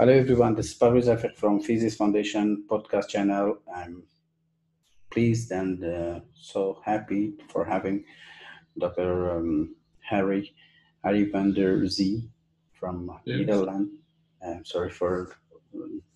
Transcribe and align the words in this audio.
Hello 0.00 0.14
everyone, 0.14 0.54
this 0.54 0.70
is 0.70 0.78
Parviz 0.78 1.14
Afek 1.14 1.36
from 1.36 1.60
Physics 1.60 1.94
Foundation 1.94 2.64
podcast 2.70 3.08
channel. 3.08 3.58
I'm 3.76 4.02
pleased 5.10 5.52
and 5.52 5.84
uh, 5.84 6.20
so 6.32 6.80
happy 6.86 7.34
for 7.50 7.66
having 7.66 8.06
Dr. 8.78 9.36
Um, 9.36 9.76
Harry 9.98 10.54
Harry 11.04 11.24
van 11.24 11.52
der 11.52 11.86
Zee 11.86 12.30
from 12.72 13.10
yes. 13.26 13.46
Netherlands. 13.46 13.90
I'm 14.42 14.64
sorry 14.64 14.88
for 14.88 15.36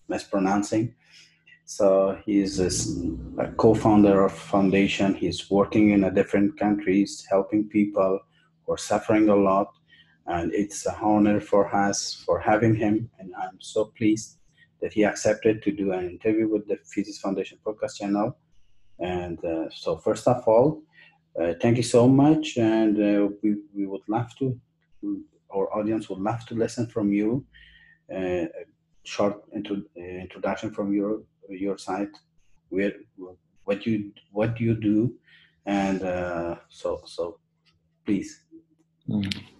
mispronouncing. 0.07 0.95
So 1.65 2.17
he's 2.25 2.59
a 2.59 3.51
co-founder 3.57 4.25
of 4.25 4.33
foundation. 4.33 5.13
He's 5.13 5.51
working 5.51 5.91
in 5.91 6.05
a 6.05 6.11
different 6.11 6.57
countries, 6.57 7.23
helping 7.29 7.69
people 7.69 8.19
who 8.65 8.73
are 8.73 8.79
suffering 8.79 9.29
a 9.29 9.35
lot 9.35 9.67
and 10.27 10.53
it's 10.53 10.85
an 10.85 10.95
honor 11.01 11.39
for 11.39 11.73
us 11.75 12.23
for 12.25 12.39
having 12.39 12.75
him. 12.75 13.09
And 13.19 13.33
i'm 13.41 13.59
so 13.59 13.85
pleased 13.97 14.37
that 14.81 14.93
he 14.93 15.03
accepted 15.03 15.63
to 15.63 15.71
do 15.71 15.91
an 15.91 16.09
interview 16.09 16.47
with 16.47 16.67
the 16.67 16.77
physics 16.85 17.19
foundation 17.19 17.57
podcast 17.65 17.97
channel. 17.97 18.37
And 18.99 19.43
uh, 19.43 19.69
so 19.71 19.97
first 19.97 20.27
of 20.27 20.47
all 20.47 20.81
uh, 21.39 21.53
thank 21.61 21.77
you 21.77 21.83
so 21.83 22.07
much. 22.07 22.57
And 22.57 22.97
uh, 22.97 23.27
we, 23.43 23.55
we 23.75 23.85
would 23.85 24.07
love 24.07 24.33
to 24.39 24.59
our 25.53 25.73
audience 25.77 26.09
would 26.09 26.19
love 26.19 26.45
to 26.47 26.55
listen 26.55 26.87
from 26.87 27.11
you. 27.13 27.45
Uh, 28.11 28.45
a 28.45 28.65
short 29.03 29.43
intro, 29.55 29.77
uh, 29.97 30.01
introduction 30.01 30.71
from 30.71 30.93
your 30.93 31.21
your 31.49 31.77
side. 31.77 32.09
Where 32.69 32.93
what 33.63 33.85
you 33.85 34.11
what 34.31 34.59
you 34.59 34.75
do. 34.75 35.15
And 35.65 36.03
uh, 36.03 36.55
so 36.69 37.01
so 37.05 37.39
please. 38.05 38.41
Mm. 39.09 39.54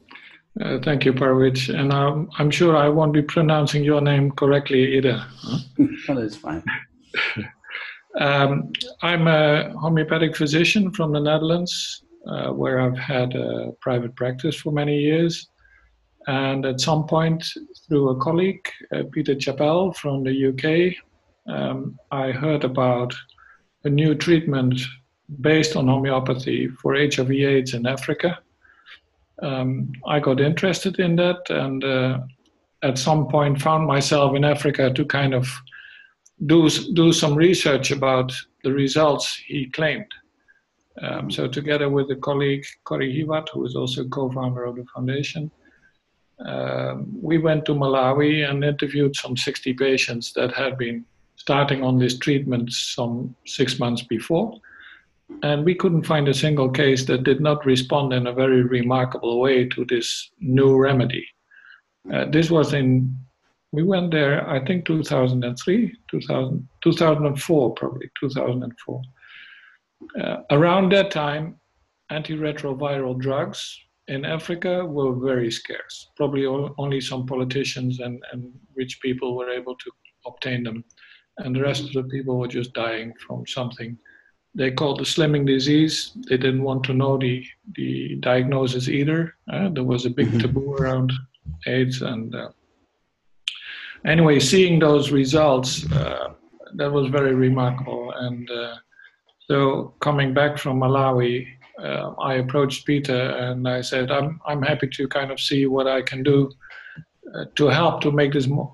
Uh, 0.62 0.80
thank 0.80 1.04
you, 1.04 1.12
Parvich. 1.12 1.74
And 1.74 1.92
um, 1.92 2.30
I'm 2.38 2.50
sure 2.50 2.78
I 2.78 2.88
won't 2.88 3.14
be 3.14 3.22
pronouncing 3.22 3.84
your 3.84 4.00
name 4.00 4.32
correctly 4.32 4.96
either. 4.98 5.18
Huh? 5.18 5.60
that 6.08 6.18
is 6.18 6.36
fine. 6.38 6.64
um, 8.20 8.72
I'm 9.02 9.28
a 9.28 9.74
homeopathic 9.78 10.36
physician 10.36 10.92
from 10.92 11.12
the 11.12 11.20
Netherlands, 11.20 12.04
uh, 12.28 12.52
where 12.52 12.80
I've 12.80 12.98
had 12.98 13.36
a 13.36 13.74
private 13.82 14.16
practice 14.16 14.56
for 14.56 14.72
many 14.72 14.98
years. 14.98 15.50
And 16.28 16.66
at 16.66 16.80
some 16.80 17.06
point, 17.06 17.46
through 17.88 18.10
a 18.10 18.20
colleague, 18.20 18.68
uh, 18.94 19.04
Peter 19.12 19.36
Chappell 19.36 19.94
from 19.94 20.24
the 20.24 20.48
UK, 20.50 20.96
um, 21.54 22.00
I 22.12 22.32
heard 22.32 22.64
about 22.64 23.14
a 23.84 23.90
new 23.90 24.16
treatment 24.16 24.80
based 25.42 25.76
on 25.76 25.88
homeopathy 25.88 26.70
for 26.82 26.96
HIV/AIDS 26.96 27.74
in 27.74 27.86
Africa 27.86 28.40
um, 29.42 29.92
I 30.06 30.20
got 30.20 30.40
interested 30.40 31.00
in 31.00 31.16
that 31.18 31.50
and 31.50 31.84
uh, 31.84 32.20
at 32.84 32.98
some 32.98 33.28
point 33.28 33.62
found 33.62 33.88
myself 33.88 34.36
in 34.36 34.44
Africa 34.44 34.94
to 34.94 35.06
kind 35.06 35.34
of 35.34 35.48
do, 36.46 36.70
do 36.94 37.12
some 37.12 37.36
research 37.36 37.92
about 37.92 38.32
the 38.64 38.72
results 38.72 39.36
he 39.48 39.68
claimed. 39.68 40.12
Um, 41.02 41.30
so 41.30 41.48
together 41.48 41.90
with 41.90 42.10
a 42.12 42.16
colleague, 42.16 42.66
Corrie 42.86 43.14
Hiwat, 43.14 43.50
who 43.50 43.66
is 43.66 43.76
also 43.76 44.08
co-founder 44.08 44.64
of 44.64 44.78
the 44.78 44.86
foundation, 44.94 45.52
um, 46.40 47.08
we 47.22 47.38
went 47.38 47.66
to 47.66 47.74
Malawi 47.74 48.50
and 48.50 48.64
interviewed 48.64 49.16
some 49.16 49.38
60 49.38 49.74
patients 49.74 50.34
that 50.34 50.54
had 50.54 50.78
been 50.78 51.06
starting 51.36 51.84
on 51.84 51.98
this 51.98 52.18
treatment 52.18 52.72
some 52.72 53.36
six 53.46 53.80
months 53.80 54.04
before 54.04 54.60
and 55.44 55.66
we 55.66 55.76
couldn't 55.76 56.06
find 56.06 56.28
a 56.28 56.34
single 56.34 56.70
case 56.70 57.06
that 57.06 57.24
did 57.24 57.42
not 57.42 57.66
respond 57.66 58.14
in 58.14 58.28
a 58.28 58.34
very 58.34 58.64
remarkable 58.64 59.40
way 59.40 59.68
to 59.70 59.86
this 59.86 60.32
new 60.40 60.78
remedy. 60.78 61.26
Uh, 62.14 62.26
this 62.26 62.52
was 62.52 62.74
in, 62.74 63.16
we 63.72 63.84
went 63.84 64.12
there, 64.12 64.48
I 64.48 64.64
think 64.64 64.86
2003, 64.86 65.94
2000, 66.10 66.68
2004, 66.84 67.74
probably 67.74 68.10
2004. 68.20 69.02
Uh, 70.22 70.38
around 70.52 70.92
that 70.92 71.12
time, 71.12 71.60
antiretroviral 72.12 73.20
drugs 73.20 73.80
in 74.08 74.24
Africa 74.24 74.86
were 74.86 75.16
very 75.16 75.50
scarce. 75.50 76.10
Probably 76.16 76.46
only 76.46 77.02
some 77.02 77.26
politicians 77.26 78.00
and, 78.00 78.24
and 78.32 78.54
rich 78.76 79.00
people 79.02 79.36
were 79.36 79.50
able 79.50 79.76
to 79.76 79.92
obtain 80.28 80.64
them. 80.64 80.84
And 81.40 81.56
the 81.56 81.62
rest 81.62 81.84
of 81.84 81.92
the 81.94 82.04
people 82.04 82.38
were 82.38 82.48
just 82.48 82.74
dying 82.74 83.14
from 83.26 83.46
something 83.48 83.98
they 84.56 84.72
called 84.72 85.00
the 85.00 85.04
slimming 85.04 85.46
disease. 85.46 86.14
They 86.30 86.38
didn't 86.38 86.64
want 86.64 86.84
to 86.86 86.94
know 86.94 87.18
the, 87.18 87.46
the 87.76 88.16
diagnosis 88.22 88.88
either. 88.88 89.36
Uh, 89.52 89.70
there 89.70 89.84
was 89.84 90.06
a 90.06 90.10
big 90.10 90.28
mm-hmm. 90.28 90.40
taboo 90.40 90.74
around 90.76 91.12
AIDS. 91.68 92.02
And 92.02 92.34
uh, 92.34 92.50
anyway, 94.06 94.40
seeing 94.40 94.80
those 94.80 95.12
results, 95.12 95.92
uh, 95.92 96.34
that 96.76 96.92
was 96.92 97.10
very 97.10 97.36
remarkable. 97.36 98.14
And 98.18 98.50
uh, 98.50 98.76
so 99.48 99.94
coming 100.00 100.34
back 100.34 100.58
from 100.58 100.80
Malawi, 100.80 101.48
uh, 101.84 102.14
I 102.22 102.36
approached 102.36 102.86
Peter 102.86 103.32
and 103.32 103.68
I 103.68 103.82
said, 103.82 104.10
I'm, 104.10 104.40
I'm 104.46 104.62
happy 104.62 104.88
to 104.88 105.08
kind 105.10 105.32
of 105.32 105.40
see 105.40 105.66
what 105.66 105.88
I 105.88 106.02
can 106.02 106.24
do 106.24 106.50
uh, 107.36 107.46
to 107.56 107.68
help 107.68 108.00
to 108.02 108.12
make 108.12 108.32
this 108.32 108.48
more 108.48 108.74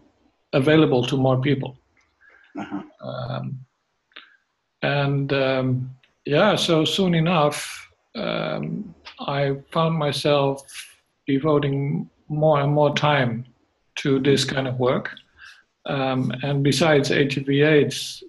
available 0.53 1.03
to 1.07 1.17
more 1.17 1.41
people. 1.41 1.75
Uh-huh. 2.59 2.81
Um, 3.01 3.65
and 4.81 5.31
um, 5.33 5.95
yeah, 6.25 6.55
so 6.55 6.85
soon 6.85 7.13
enough, 7.13 7.89
um, 8.15 8.93
I 9.19 9.57
found 9.71 9.95
myself 9.97 10.61
devoting 11.27 12.09
more 12.27 12.61
and 12.61 12.73
more 12.73 12.93
time 12.95 13.45
to 13.95 14.19
this 14.19 14.43
kind 14.45 14.67
of 14.67 14.79
work. 14.79 15.11
Um, 15.85 16.31
and 16.43 16.63
besides 16.63 17.09
HIV/AIDS, 17.09 18.23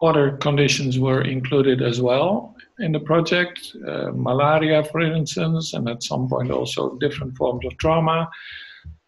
other 0.00 0.36
conditions 0.38 0.98
were 0.98 1.22
included 1.22 1.82
as 1.82 2.00
well 2.00 2.56
in 2.78 2.92
the 2.92 3.00
project, 3.00 3.74
uh, 3.86 4.10
malaria, 4.12 4.82
for 4.84 5.00
instance, 5.00 5.74
and 5.74 5.88
at 5.88 6.02
some 6.02 6.28
point 6.28 6.50
also 6.50 6.96
different 6.96 7.36
forms 7.36 7.64
of 7.66 7.76
trauma. 7.78 8.28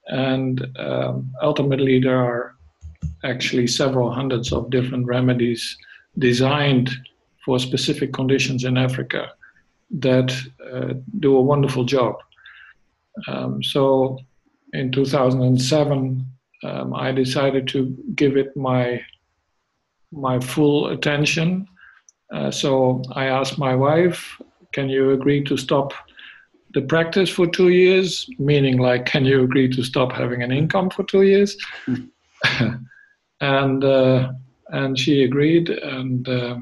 And 0.06 0.66
um, 0.78 1.32
ultimately, 1.42 1.98
there 2.00 2.18
are 2.18 2.54
actually 3.24 3.66
several 3.66 4.10
hundreds 4.12 4.52
of 4.52 4.70
different 4.70 5.06
remedies 5.06 5.76
designed 6.18 6.90
for 7.44 7.58
specific 7.58 8.12
conditions 8.12 8.64
in 8.64 8.76
Africa 8.76 9.32
that 9.90 10.34
uh, 10.72 10.94
do 11.20 11.36
a 11.36 11.42
wonderful 11.42 11.84
job. 11.84 12.16
Um, 13.28 13.62
so 13.62 14.18
in 14.72 14.90
2007, 14.90 16.26
um, 16.64 16.94
I 16.94 17.12
decided 17.12 17.68
to 17.68 17.96
give 18.14 18.36
it 18.36 18.56
my 18.56 19.02
my 20.10 20.38
full 20.38 20.88
attention. 20.88 21.66
Uh, 22.32 22.50
so 22.50 23.02
I 23.12 23.26
asked 23.26 23.58
my 23.58 23.74
wife, 23.74 24.40
"Can 24.72 24.88
you 24.88 25.10
agree 25.10 25.42
to 25.44 25.56
stop 25.56 25.92
the 26.72 26.82
practice 26.82 27.28
for 27.28 27.46
two 27.46 27.68
years?" 27.68 28.28
Meaning, 28.38 28.78
like, 28.78 29.04
can 29.06 29.24
you 29.24 29.42
agree 29.42 29.68
to 29.68 29.82
stop 29.82 30.12
having 30.12 30.42
an 30.42 30.52
income 30.52 30.90
for 30.90 31.04
two 31.04 31.22
years? 31.22 31.56
and 33.40 33.84
uh, 33.84 34.32
and 34.74 34.98
she 34.98 35.24
agreed. 35.24 35.68
And 35.70 36.28
uh, 36.28 36.58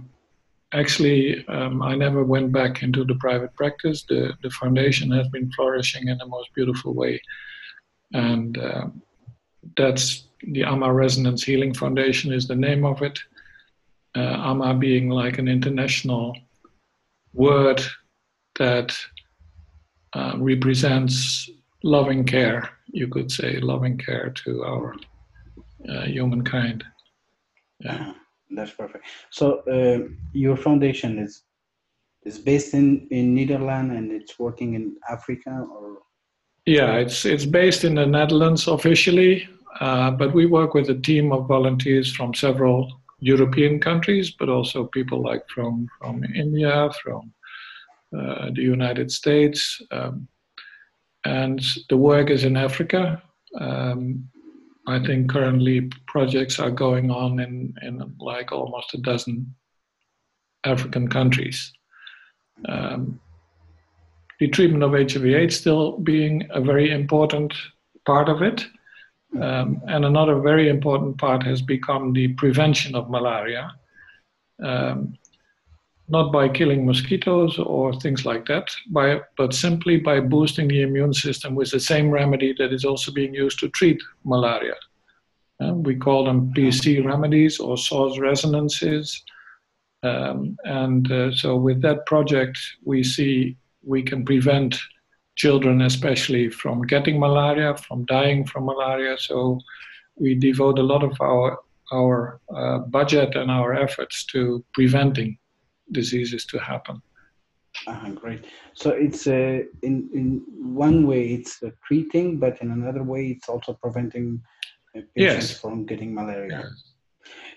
actually, 0.73 1.47
um, 1.49 1.83
I 1.83 1.95
never 1.95 2.23
went 2.25 2.53
back 2.53 2.83
into 2.83 3.05
the 3.05 3.17
private 3.17 3.55
practice. 3.55 4.05
The 4.09 4.35
the 4.43 4.51
foundation 4.51 5.11
has 5.13 5.29
been 5.29 5.51
flourishing 5.53 6.09
in 6.09 6.19
the 6.19 6.27
most 6.27 6.55
beautiful 6.55 6.93
way, 6.95 7.21
and 8.13 8.59
uh, 8.59 8.87
that's 9.77 10.29
the 10.43 10.65
Amma 10.65 10.93
Resonance 10.93 11.43
Healing 11.45 11.75
Foundation 11.75 12.33
is 12.33 12.47
the 12.47 12.57
name 12.69 12.85
of 12.85 13.03
it. 13.03 13.19
Uh, 14.15 14.51
Amma 14.51 14.75
being 14.75 15.09
like 15.09 15.39
an 15.39 15.49
international 15.49 16.37
word 17.33 17.81
that 18.59 18.95
uh, 20.13 20.35
represents 20.37 21.49
loving 21.83 22.25
care, 22.25 22.69
you 22.89 23.09
could 23.09 23.31
say, 23.31 23.59
loving 23.61 23.97
care 23.97 24.31
to 24.45 24.65
our 24.65 24.95
uh, 25.89 26.05
humankind. 26.05 26.85
Yeah, 27.85 28.13
that's 28.51 28.73
perfect. 28.73 29.05
So 29.31 29.61
uh, 29.71 30.09
your 30.33 30.57
foundation 30.57 31.19
is 31.19 31.43
is 32.25 32.39
based 32.39 32.75
in 32.75 33.07
in 33.11 33.35
Netherlands 33.35 33.95
and 33.95 34.13
it's 34.13 34.39
working 34.39 34.75
in 34.75 34.97
Africa, 35.11 35.67
or? 35.71 35.99
Yeah, 36.67 36.95
it's 36.95 37.25
it's 37.25 37.47
based 37.47 37.85
in 37.85 37.97
the 37.97 38.07
Netherlands 38.07 38.69
officially, 38.69 39.49
uh, 39.81 40.13
but 40.13 40.33
we 40.33 40.47
work 40.47 40.75
with 40.75 40.91
a 40.91 41.01
team 41.01 41.33
of 41.33 41.49
volunteers 41.49 42.15
from 42.15 42.35
several 42.35 42.89
European 43.19 43.81
countries, 43.81 44.31
but 44.31 44.49
also 44.49 44.85
people 44.85 45.23
like 45.23 45.49
from 45.49 45.89
from 45.99 46.25
India, 46.35 46.91
from 47.03 47.33
uh, 48.17 48.51
the 48.55 48.63
United 48.63 49.11
States, 49.11 49.81
um, 49.91 50.29
and 51.25 51.61
the 51.89 51.97
work 51.97 52.31
is 52.31 52.45
in 52.45 52.57
Africa. 52.57 53.23
Um, 53.61 54.29
I 54.87 54.99
think 55.05 55.31
currently 55.31 55.91
projects 56.07 56.59
are 56.59 56.71
going 56.71 57.11
on 57.11 57.41
in, 57.41 57.75
in 57.83 58.15
like 58.19 58.53
almost 58.53 58.95
a 58.95 58.99
dozen 58.99 59.55
African 60.65 61.09
countries. 61.09 61.73
Um, 62.69 63.21
the 64.41 64.49
treatment 64.49 64.83
of 64.83 64.93
HIV/AIDS 64.93 65.57
still 65.57 65.99
being 65.99 66.49
a 66.51 66.61
very 66.61 66.91
important 66.91 67.55
part 68.05 68.29
of 68.29 68.43
it, 68.43 68.67
Um, 69.41 69.81
and 69.89 70.05
another 70.05 70.41
very 70.41 70.69
important 70.69 71.17
part 71.17 71.43
has 71.43 71.63
become 71.63 72.13
the 72.13 72.29
prevention 72.35 72.95
of 72.95 73.09
malaria. 73.09 73.73
Um, 74.63 75.17
not 76.13 76.31
by 76.31 76.47
killing 76.47 76.85
mosquitoes 76.85 77.59
or 77.59 77.95
things 77.95 78.27
like 78.27 78.45
that, 78.45 78.69
by, 78.91 79.19
but 79.39 79.55
simply 79.55 79.97
by 79.97 80.21
boosting 80.21 80.69
the 80.69 80.83
immune 80.83 81.15
system 81.15 81.55
with 81.55 81.71
the 81.71 81.81
same 81.81 82.11
remedy 82.11 82.55
that 82.59 82.71
is 82.71 82.85
also 82.85 83.11
being 83.11 83.33
used 83.33 83.59
to 83.59 83.71
treat 83.71 83.99
malaria. 84.23 84.75
Uh, 85.59 85.73
we 85.73 85.97
call 85.97 86.27
them 86.27 86.53
PC 86.53 87.03
remedies 87.03 87.59
or 87.59 87.79
source 87.79 88.19
resonances. 88.19 89.25
Um, 90.03 90.55
and 90.65 91.11
uh, 91.11 91.33
so, 91.33 91.57
with 91.57 91.81
that 91.81 92.05
project, 92.05 92.59
we 92.85 93.03
see 93.03 93.57
we 93.83 94.03
can 94.03 94.23
prevent 94.23 94.79
children, 95.37 95.81
especially, 95.81 96.51
from 96.51 96.83
getting 96.83 97.19
malaria, 97.19 97.75
from 97.77 98.05
dying 98.05 98.45
from 98.45 98.67
malaria. 98.67 99.17
So, 99.17 99.61
we 100.17 100.35
devote 100.35 100.79
a 100.79 100.89
lot 100.93 101.05
of 101.05 101.17
our 101.23 101.59
our 101.91 102.41
uh, 102.55 102.79
budget 102.79 103.35
and 103.35 103.51
our 103.51 103.75
efforts 103.75 104.25
to 104.33 104.65
preventing 104.75 105.39
diseases 105.93 106.45
to 106.47 106.59
happen. 106.59 107.03
Uh, 107.87 108.11
great. 108.11 108.45
So 108.75 108.91
it's 108.91 109.27
uh, 109.27 109.61
in 109.83 110.09
in 110.13 110.43
one 110.59 111.07
way 111.07 111.35
it's 111.35 111.63
uh, 111.63 111.71
treating, 111.87 112.39
but 112.39 112.61
in 112.61 112.71
another 112.71 113.03
way 113.03 113.29
it's 113.29 113.49
also 113.49 113.73
preventing 113.73 114.43
uh, 114.97 115.01
patients 115.17 115.51
yes. 115.51 115.61
from 115.61 115.87
getting 115.87 116.15
malaria. 116.15 116.61
Yes. 116.63 116.93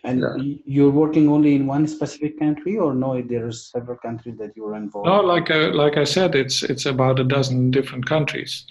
And 0.04 0.22
yeah. 0.22 0.56
you're 0.66 0.92
working 0.92 1.28
only 1.30 1.56
in 1.56 1.66
one 1.68 1.88
specific 1.88 2.40
country, 2.40 2.78
or 2.78 2.94
no? 2.94 3.22
There's 3.22 3.72
several 3.72 3.98
countries 3.98 4.38
that 4.38 4.56
you're 4.56 4.76
involved. 4.76 5.08
No, 5.08 5.22
like 5.22 5.50
uh, 5.50 5.72
like 5.74 5.98
I 5.98 6.04
said, 6.04 6.36
it's 6.36 6.64
it's 6.64 6.86
about 6.86 7.20
a 7.20 7.24
dozen 7.24 7.72
different 7.72 8.06
countries. 8.06 8.66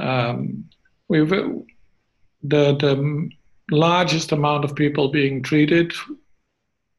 Um, 0.00 0.64
we've 1.08 1.32
uh, 1.32 1.48
the 2.42 2.74
the 2.76 3.28
largest 3.70 4.32
amount 4.32 4.64
of 4.64 4.74
people 4.74 5.10
being 5.10 5.42
treated 5.42 5.92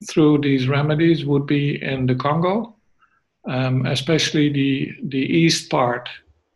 through 0.08 0.40
these 0.40 0.68
remedies 0.68 1.26
would 1.26 1.46
be 1.46 1.82
in 1.82 2.06
the 2.06 2.16
Congo, 2.16 2.76
um, 3.48 3.86
especially 3.86 4.50
the 4.50 4.92
the 5.10 5.20
east 5.20 5.70
part 5.70 6.10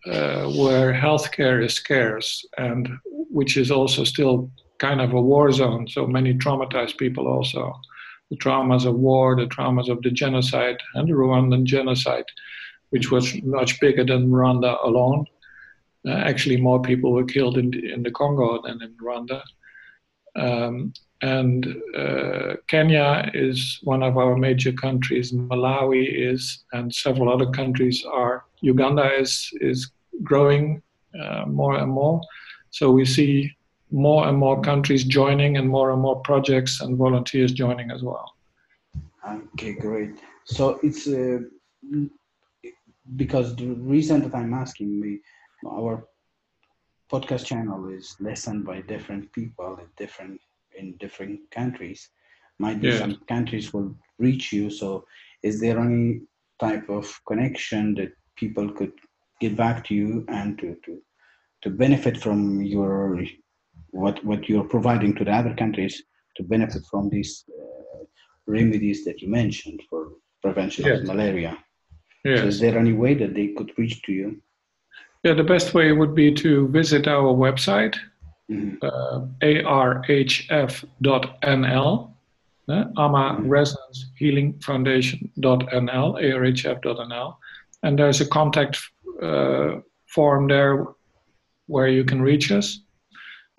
uh, 0.06 0.46
where 0.52 0.94
healthcare 0.94 1.64
is 1.64 1.74
scarce 1.74 2.46
and 2.58 2.90
which 3.30 3.58
is 3.58 3.72
also 3.72 4.04
still 4.04 4.52
kind 4.80 5.02
of 5.02 5.14
a 5.14 5.22
war 5.22 5.52
zone. 5.52 5.88
So 5.88 6.06
many 6.06 6.34
traumatized 6.34 6.98
people 6.98 7.28
also. 7.28 7.74
The 8.30 8.38
traumas 8.38 8.86
of 8.86 8.96
war, 8.96 9.36
the 9.36 9.46
traumas 9.46 9.90
of 9.90 10.02
the 10.02 10.12
genocide, 10.12 10.78
and 10.96 11.08
the 11.08 11.14
Rwandan 11.14 11.64
genocide, 11.66 12.26
which 12.90 13.12
was 13.12 13.42
much 13.44 13.80
bigger 13.80 14.06
than 14.06 14.30
Rwanda 14.30 14.84
alone. 14.84 15.26
Uh, 16.06 16.12
actually, 16.12 16.58
more 16.58 16.82
people 16.82 17.12
were 17.14 17.26
killed 17.26 17.58
in 17.58 17.72
the, 17.72 17.94
in 17.94 18.04
the 18.04 18.12
Congo 18.12 18.62
than 18.62 18.82
in 18.82 18.96
Rwanda. 19.02 19.42
Um, 20.36 20.94
and 21.24 21.82
uh, 21.98 22.56
Kenya 22.68 23.32
is 23.34 23.80
one 23.84 24.04
of 24.04 24.18
our 24.18 24.36
major 24.36 24.74
countries. 24.74 25.32
Malawi 25.32 26.06
is, 26.32 26.66
and 26.74 26.94
several 26.94 27.32
other 27.32 27.50
countries 27.50 28.04
are. 28.06 28.44
Uganda 28.60 29.10
is 29.24 29.50
is 29.62 29.92
growing 30.24 30.82
uh, 31.22 31.46
more 31.48 31.78
and 31.78 31.92
more. 31.92 32.22
So 32.72 32.92
we 32.92 33.06
see 33.06 33.50
more 33.92 34.28
and 34.28 34.38
more 34.38 34.60
countries 34.62 35.04
joining, 35.06 35.58
and 35.58 35.68
more 35.70 35.92
and 35.94 36.02
more 36.02 36.20
projects 36.22 36.82
and 36.82 36.98
volunteers 36.98 37.54
joining 37.54 37.90
as 37.90 38.04
well. 38.04 38.28
Okay, 39.54 39.74
great. 39.74 40.16
So 40.44 40.80
it's 40.84 41.08
uh, 41.08 41.40
because 43.16 43.56
the 43.56 43.72
reason 43.96 44.22
that 44.24 44.36
I'm 44.36 44.54
asking 44.54 45.00
me, 45.00 45.20
our 45.66 46.06
podcast 47.10 47.46
channel 47.46 47.88
is 47.88 48.18
listened 48.20 48.66
by 48.66 48.82
different 48.82 49.32
people 49.32 49.78
at 49.80 49.96
different 49.96 50.42
in 50.78 50.98
different 50.98 51.40
countries. 51.52 52.10
Might 52.60 52.82
be 52.82 52.90
yeah. 52.90 53.00
some 53.00 53.20
countries 53.28 53.74
will 53.74 53.96
reach 54.20 54.54
you. 54.54 54.70
So, 54.70 55.06
is 55.42 55.60
there 55.60 55.80
any 55.80 56.22
type 56.60 56.90
of 56.90 57.06
connection 57.28 57.96
that 57.96 58.12
people 58.36 58.72
could 58.72 58.94
get 59.42 59.58
back 59.58 59.84
to 59.86 59.96
you 59.96 60.26
and 60.30 60.58
to 60.60 60.76
to, 60.86 61.02
to 61.64 61.70
benefit 61.70 62.18
from 62.18 62.62
your 62.62 63.24
what 63.90 64.24
what 64.24 64.48
you're 64.48 64.70
providing 64.76 65.16
to 65.16 65.24
the 65.24 65.32
other 65.32 65.56
countries 65.56 66.04
to 66.38 66.44
benefit 66.44 66.84
from 66.90 67.10
these 67.10 67.44
uh, 67.50 68.04
remedies 68.48 69.04
that 69.06 69.22
you 69.22 69.30
mentioned 69.30 69.82
for 69.90 70.02
prevention 70.42 70.86
yes. 70.86 71.00
of 71.00 71.06
malaria? 71.06 71.58
Yes. 72.24 72.40
So 72.40 72.46
is 72.48 72.60
there 72.60 72.78
any 72.78 72.94
way 72.94 73.14
that 73.16 73.34
they 73.34 73.48
could 73.50 73.72
reach 73.78 74.02
to 74.04 74.12
you? 74.12 74.42
Yeah, 75.24 75.34
the 75.34 75.44
best 75.44 75.74
way 75.74 75.92
would 75.92 76.16
be 76.16 76.34
to 76.34 76.68
visit 76.68 77.08
our 77.08 77.34
website, 77.34 77.96
arhf.nl, 79.42 80.14
uh, 82.70 82.86
AMMA 82.98 83.18
mm-hmm. 83.18 83.50
Resonance 83.50 84.06
Healing 84.18 84.60
Foundation.nl, 84.60 86.22
arhf.nl. 86.22 87.38
And 87.84 88.00
there's 88.00 88.22
a 88.22 88.28
contact 88.28 88.80
uh, 89.22 89.80
form 90.08 90.48
there 90.48 90.86
where 91.68 91.88
you 91.88 92.04
can 92.04 92.22
reach 92.22 92.52
us. 92.52 92.80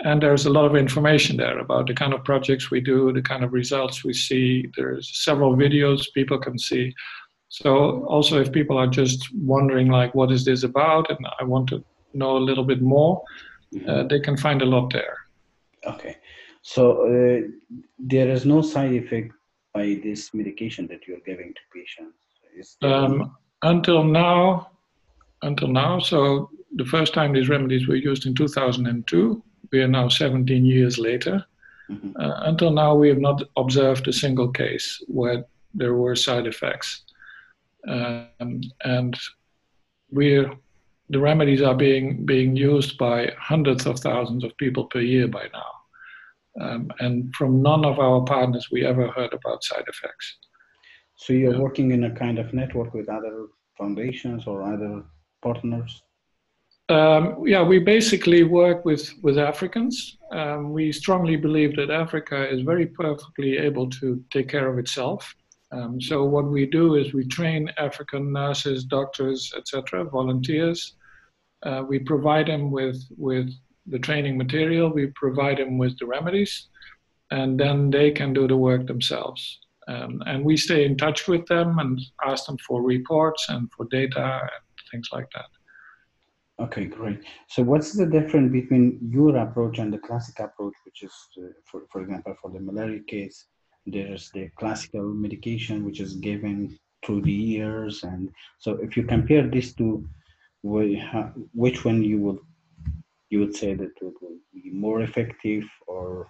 And 0.01 0.23
there's 0.23 0.47
a 0.47 0.51
lot 0.51 0.65
of 0.65 0.75
information 0.75 1.37
there 1.37 1.59
about 1.59 1.87
the 1.87 1.95
kind 1.95 2.13
of 2.15 2.25
projects 2.25 2.71
we 2.71 2.81
do, 2.81 3.13
the 3.13 3.23
kind 3.23 3.45
of 3.45 3.53
results 3.53 4.05
we 4.05 4.13
see. 4.13 4.69
There's 4.77 5.11
several 5.25 5.57
videos 5.57 6.07
people 6.15 6.39
can 6.39 6.59
see. 6.59 6.93
So 7.49 8.05
also 8.07 8.41
if 8.41 8.51
people 8.51 8.77
are 8.77 8.89
just 8.89 9.29
wondering 9.33 9.89
like, 9.89 10.15
what 10.15 10.33
is 10.33 10.45
this 10.45 10.65
about? 10.65 11.09
And 11.11 11.25
I 11.39 11.45
want 11.45 11.69
to 11.69 11.85
know 12.13 12.37
a 12.37 12.47
little 12.49 12.65
bit 12.65 12.83
more, 12.83 13.21
mm-hmm. 13.21 13.54
Uh, 13.89 14.05
they 14.05 14.21
can 14.21 14.37
find 14.37 14.63
a 14.63 14.67
lot 14.67 14.93
there. 14.93 15.17
Okay. 15.87 16.17
So 16.63 17.07
uh, 17.07 17.49
there 17.99 18.29
is 18.29 18.47
no 18.47 18.63
side 18.63 18.93
effect 18.93 19.33
by 19.75 20.01
this 20.03 20.33
medication 20.33 20.87
that 20.87 21.07
you're 21.07 21.27
giving 21.27 21.53
to 21.53 21.61
patients? 21.75 22.17
Um, 22.83 23.37
until 23.63 24.05
now, 24.05 24.71
until 25.43 25.69
now, 25.69 25.99
so 25.99 26.49
the 26.77 26.85
first 26.85 27.13
time 27.13 27.33
these 27.33 27.49
remedies 27.49 27.89
were 27.89 27.97
used 27.97 28.25
in 28.25 28.35
2002, 28.35 29.43
we 29.73 29.83
are 29.83 29.89
now 29.89 30.09
17 30.09 30.65
years 30.65 30.99
later. 30.99 31.45
Mm-hmm. 31.91 32.13
Uh, 32.19 32.41
until 32.45 32.71
now, 32.71 32.95
we 32.95 33.09
have 33.09 33.19
not 33.19 33.43
observed 33.57 34.07
a 34.07 34.13
single 34.13 34.49
case 34.49 35.03
where 35.09 35.45
there 35.75 35.95
were 35.95 36.15
side 36.15 36.47
effects. 36.47 37.03
Um, 37.89 38.63
and 38.85 39.19
we're 40.11 40.53
the 41.11 41.21
remedies 41.21 41.63
are 41.63 41.75
being 41.75 42.25
being 42.25 42.57
used 42.57 42.97
by 42.99 43.33
hundreds 43.39 43.87
of 43.87 44.01
thousands 44.01 44.45
of 44.45 44.57
people 44.57 44.85
per 44.85 45.01
year 45.01 45.29
by 45.29 45.47
now. 45.53 45.71
Um, 46.61 46.91
and 47.01 47.35
from 47.35 47.63
none 47.63 47.85
of 47.85 47.99
our 47.99 48.23
partners 48.23 48.69
we 48.71 48.85
ever 48.87 49.09
heard 49.09 49.33
about 49.33 49.65
side 49.65 49.85
effects. 49.89 50.37
So 51.17 51.33
you're 51.33 51.61
working 51.61 51.91
in 51.91 52.05
a 52.05 52.15
kind 52.15 52.39
of 52.39 52.55
network 52.55 52.95
with 52.95 53.09
other 53.09 53.47
foundations 53.77 54.47
or 54.47 54.63
other 54.63 55.05
partners? 55.43 56.03
Um, 56.89 57.47
yeah, 57.47 57.63
we 57.63 57.79
basically 57.79 58.43
work 58.43 58.85
with, 58.85 59.11
with 59.23 59.39
Africans. 59.39 60.19
Um, 60.33 60.73
we 60.73 60.93
strongly 60.93 61.37
believe 61.37 61.77
that 61.77 61.91
Africa 61.91 62.49
is 62.49 62.61
very 62.61 62.87
perfectly 62.87 63.57
able 63.59 63.89
to 63.91 64.23
take 64.31 64.49
care 64.49 64.69
of 64.69 64.79
itself. 64.79 65.35
Um, 65.75 66.01
so 66.01 66.25
what 66.25 66.47
we 66.47 66.67
do 66.67 66.95
is 66.95 67.13
we 67.13 67.27
train 67.27 67.69
African 67.79 68.33
nurses, 68.33 68.85
doctors, 68.85 69.53
etc., 69.57 70.05
volunteers. 70.05 70.95
Uh, 71.65 71.83
we 71.89 71.99
provide 71.99 72.47
them 72.47 72.71
with 72.71 72.99
with 73.17 73.51
the 73.87 73.99
training 73.99 74.39
material. 74.39 74.93
We 74.93 75.07
provide 75.15 75.59
them 75.59 75.79
with 75.79 75.99
the 75.99 76.07
remedies, 76.07 76.69
and 77.31 77.59
then 77.59 77.91
they 77.91 78.13
can 78.13 78.33
do 78.33 78.47
the 78.47 78.57
work 78.57 78.87
themselves. 78.87 79.59
Um, 79.89 80.23
and 80.27 80.45
we 80.45 80.57
stay 80.57 80.85
in 80.85 80.97
touch 80.97 81.29
with 81.29 81.45
them 81.47 81.79
and 81.79 82.01
ask 82.25 82.47
them 82.47 82.57
for 82.67 82.83
reports 82.83 83.47
and 83.49 83.71
for 83.73 83.87
data 83.91 84.41
and 84.43 84.65
things 84.91 85.09
like 85.13 85.29
that. 85.35 85.51
Okay, 86.65 86.85
great. 86.85 87.21
So, 87.49 87.65
what's 87.65 87.93
the 87.93 88.07
difference 88.07 88.53
between 88.53 88.99
your 89.03 89.37
approach 89.37 89.79
and 89.79 89.93
the 89.93 89.99
classic 89.99 90.39
approach, 90.39 90.75
which 90.85 91.03
is, 91.03 91.13
uh, 91.39 91.49
for, 91.69 91.83
for 91.91 92.01
example, 92.03 92.35
for 92.41 92.53
the 92.53 92.61
malaria 92.61 93.03
case, 93.09 93.47
there's 93.87 94.31
the 94.31 94.49
classical 94.57 95.03
medication 95.03 95.85
which 95.85 96.01
is 96.01 96.15
given 96.15 96.79
through 97.05 97.23
the 97.23 97.33
years. 97.33 98.03
And 98.03 98.31
so 98.59 98.73
if 98.83 98.97
you 98.97 99.05
compare 99.05 99.47
these 99.49 99.75
two 99.75 100.09
which 100.65 101.85
one 101.85 102.03
you 102.03 102.19
would 102.21 102.39
you 103.29 103.41
would 103.41 103.55
say 103.55 103.75
that 103.75 103.91
it 104.01 104.15
will 104.21 104.39
be 104.53 104.71
more 104.71 105.03
effective 105.03 105.65
or 105.87 106.29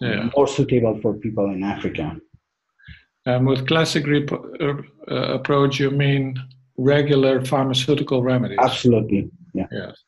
yeah. 0.00 0.28
more 0.36 0.48
suitable 0.48 0.98
for 1.00 1.14
people 1.14 1.50
in 1.50 1.62
africa? 1.62 2.16
Um, 3.26 3.44
with 3.44 3.66
classic 3.68 4.06
rep- 4.06 4.32
uh, 4.32 4.74
uh, 5.10 5.34
approach 5.38 5.78
you 5.78 5.90
mean 5.90 6.36
regular 6.76 7.44
pharmaceutical 7.44 8.22
remedies? 8.22 8.58
Absolutely 8.60 9.30
yeah. 9.54 9.66
Yes. 9.70 10.02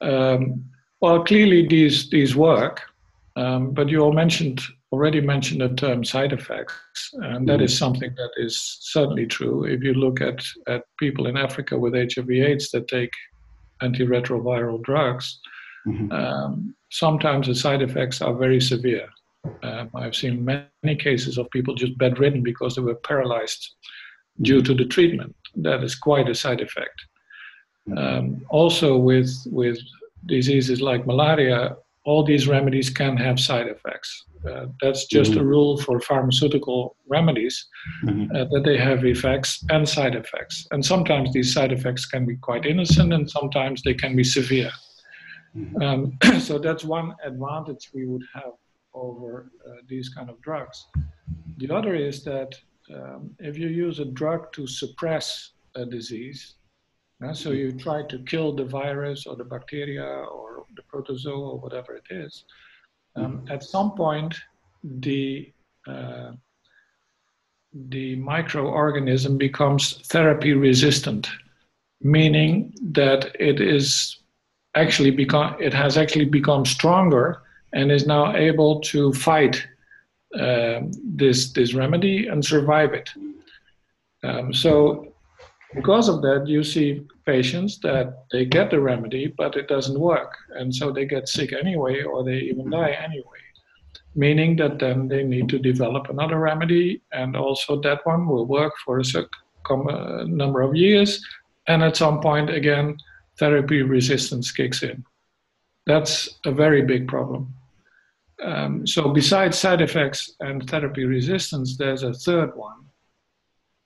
Um, 0.00 0.64
well 1.02 1.22
clearly 1.22 1.68
these 1.68 2.08
these 2.08 2.34
work 2.34 2.80
um, 3.36 3.72
but 3.72 3.90
you 3.90 4.00
all 4.00 4.12
mentioned 4.12 4.62
already 4.94 5.20
mentioned 5.20 5.60
the 5.60 5.70
term 5.74 6.04
side 6.04 6.32
effects, 6.32 7.10
and 7.14 7.48
that 7.48 7.60
is 7.60 7.72
mm-hmm. 7.72 7.84
something 7.84 8.12
that 8.16 8.30
is 8.36 8.54
certainly 8.80 9.26
true. 9.26 9.64
If 9.64 9.82
you 9.82 9.92
look 9.92 10.20
at, 10.20 10.40
at 10.68 10.82
people 11.00 11.26
in 11.26 11.36
Africa 11.36 11.76
with 11.76 11.94
HIV/AIDS 11.94 12.70
that 12.70 12.86
take 12.86 13.10
antiretroviral 13.82 14.82
drugs, 14.82 15.40
mm-hmm. 15.86 16.12
um, 16.12 16.76
sometimes 16.90 17.48
the 17.48 17.56
side 17.56 17.82
effects 17.82 18.22
are 18.22 18.34
very 18.44 18.60
severe. 18.60 19.08
Um, 19.64 19.90
I've 19.96 20.14
seen 20.14 20.44
many 20.44 20.96
cases 21.08 21.38
of 21.38 21.50
people 21.50 21.74
just 21.74 21.98
bedridden 21.98 22.42
because 22.42 22.76
they 22.76 22.82
were 22.82 23.06
paralyzed 23.10 23.62
due 24.42 24.62
to 24.62 24.74
the 24.74 24.86
treatment. 24.86 25.34
That 25.56 25.82
is 25.82 25.96
quite 25.96 26.28
a 26.28 26.34
side 26.34 26.60
effect. 26.60 26.98
Um, 27.96 28.42
also, 28.48 28.96
with 28.96 29.32
with 29.60 29.78
diseases 30.26 30.80
like 30.80 31.04
malaria, 31.04 31.76
all 32.04 32.24
these 32.24 32.46
remedies 32.46 32.90
can 32.90 33.16
have 33.16 33.40
side 33.40 33.66
effects. 33.66 34.24
Uh, 34.48 34.66
that's 34.82 35.06
just 35.06 35.32
mm-hmm. 35.32 35.40
a 35.40 35.44
rule 35.44 35.78
for 35.78 35.98
pharmaceutical 36.00 36.96
remedies 37.08 37.66
mm-hmm. 38.04 38.30
uh, 38.36 38.44
that 38.44 38.62
they 38.64 38.76
have 38.76 39.04
effects 39.04 39.64
and 39.70 39.88
side 39.88 40.14
effects. 40.14 40.66
And 40.70 40.84
sometimes 40.84 41.32
these 41.32 41.52
side 41.52 41.72
effects 41.72 42.04
can 42.04 42.26
be 42.26 42.36
quite 42.36 42.66
innocent, 42.66 43.12
and 43.14 43.30
sometimes 43.30 43.82
they 43.82 43.94
can 43.94 44.14
be 44.14 44.24
severe. 44.24 44.70
Mm-hmm. 45.56 45.82
Um, 45.82 46.40
so 46.40 46.58
that's 46.58 46.84
one 46.84 47.14
advantage 47.24 47.90
we 47.94 48.06
would 48.06 48.24
have 48.34 48.52
over 48.92 49.50
uh, 49.66 49.76
these 49.88 50.10
kind 50.10 50.28
of 50.28 50.40
drugs. 50.42 50.86
The 51.56 51.74
other 51.74 51.94
is 51.94 52.22
that 52.24 52.54
um, 52.94 53.30
if 53.38 53.56
you 53.58 53.68
use 53.68 53.98
a 53.98 54.04
drug 54.04 54.52
to 54.52 54.66
suppress 54.66 55.52
a 55.74 55.86
disease, 55.86 56.56
so 57.32 57.52
you 57.52 57.72
try 57.72 58.02
to 58.02 58.18
kill 58.20 58.54
the 58.54 58.64
virus 58.64 59.26
or 59.26 59.36
the 59.36 59.44
bacteria 59.44 60.04
or 60.04 60.66
the 60.76 60.82
protozoa 60.82 61.50
or 61.50 61.58
whatever 61.58 61.94
it 61.94 62.06
is, 62.10 62.44
um, 63.16 63.38
mm-hmm. 63.38 63.52
at 63.52 63.62
some 63.62 63.92
point 63.92 64.34
the 64.82 65.52
uh, 65.86 66.32
the 67.88 68.16
microorganism 68.16 69.36
becomes 69.36 70.06
therapy 70.06 70.52
resistant, 70.52 71.28
meaning 72.00 72.72
that 72.92 73.34
it 73.40 73.60
is 73.60 74.18
actually 74.74 75.10
become 75.10 75.56
it 75.60 75.74
has 75.74 75.96
actually 75.96 76.24
become 76.24 76.64
stronger 76.64 77.42
and 77.72 77.90
is 77.90 78.06
now 78.06 78.34
able 78.36 78.80
to 78.80 79.12
fight 79.12 79.66
uh, 80.38 80.80
this 81.04 81.52
this 81.52 81.74
remedy 81.74 82.26
and 82.28 82.44
survive 82.44 82.92
it. 82.92 83.10
Um, 84.22 84.52
so 84.52 85.13
because 85.74 86.08
of 86.08 86.22
that, 86.22 86.46
you 86.46 86.62
see 86.62 87.06
patients 87.26 87.78
that 87.80 88.24
they 88.30 88.44
get 88.44 88.70
the 88.70 88.80
remedy, 88.80 89.34
but 89.36 89.56
it 89.56 89.68
doesn't 89.68 89.98
work. 89.98 90.32
And 90.50 90.74
so 90.74 90.92
they 90.92 91.04
get 91.04 91.28
sick 91.28 91.52
anyway, 91.52 92.02
or 92.02 92.24
they 92.24 92.38
even 92.38 92.70
die 92.70 92.92
anyway. 92.92 93.38
Meaning 94.14 94.56
that 94.56 94.78
then 94.78 95.08
they 95.08 95.24
need 95.24 95.48
to 95.48 95.58
develop 95.58 96.08
another 96.08 96.38
remedy, 96.38 97.02
and 97.12 97.36
also 97.36 97.80
that 97.80 98.06
one 98.06 98.26
will 98.26 98.46
work 98.46 98.72
for 98.84 98.98
a 98.98 99.04
certain 99.04 99.28
number 100.36 100.60
of 100.62 100.76
years. 100.76 101.24
And 101.66 101.82
at 101.82 101.96
some 101.96 102.20
point, 102.20 102.50
again, 102.50 102.96
therapy 103.38 103.82
resistance 103.82 104.52
kicks 104.52 104.82
in. 104.82 105.04
That's 105.86 106.38
a 106.46 106.52
very 106.52 106.82
big 106.82 107.08
problem. 107.08 107.52
Um, 108.42 108.86
so, 108.86 109.10
besides 109.10 109.58
side 109.58 109.80
effects 109.80 110.34
and 110.40 110.68
therapy 110.68 111.04
resistance, 111.04 111.76
there's 111.76 112.02
a 112.02 112.12
third 112.12 112.54
one, 112.56 112.84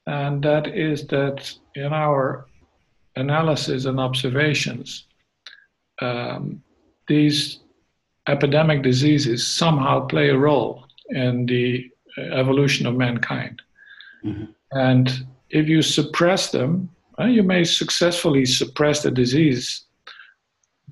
and 0.09 0.43
that 0.43 0.67
is 0.69 1.07
that 1.09 1.53
in 1.75 1.93
our 1.93 2.47
analysis 3.17 3.85
and 3.85 4.01
observations, 4.01 5.05
um, 6.01 6.63
these 7.09 7.59
epidemic 8.27 8.83
diseases 8.83 9.47
somehow 9.47 10.07
play 10.07 10.31
a 10.31 10.37
role 10.37 10.87
in 11.11 11.45
the 11.45 11.91
evolution 12.33 12.87
of 12.87 12.97
mankind. 12.97 13.61
Mm-hmm. 14.25 14.45
And 14.73 15.27
if 15.51 15.69
you 15.69 15.83
suppress 15.83 16.53
them, 16.53 16.89
you 17.19 17.43
may 17.43 17.65
successfully 17.65 18.47
suppress 18.47 19.03
the 19.03 19.11
disease, 19.11 19.85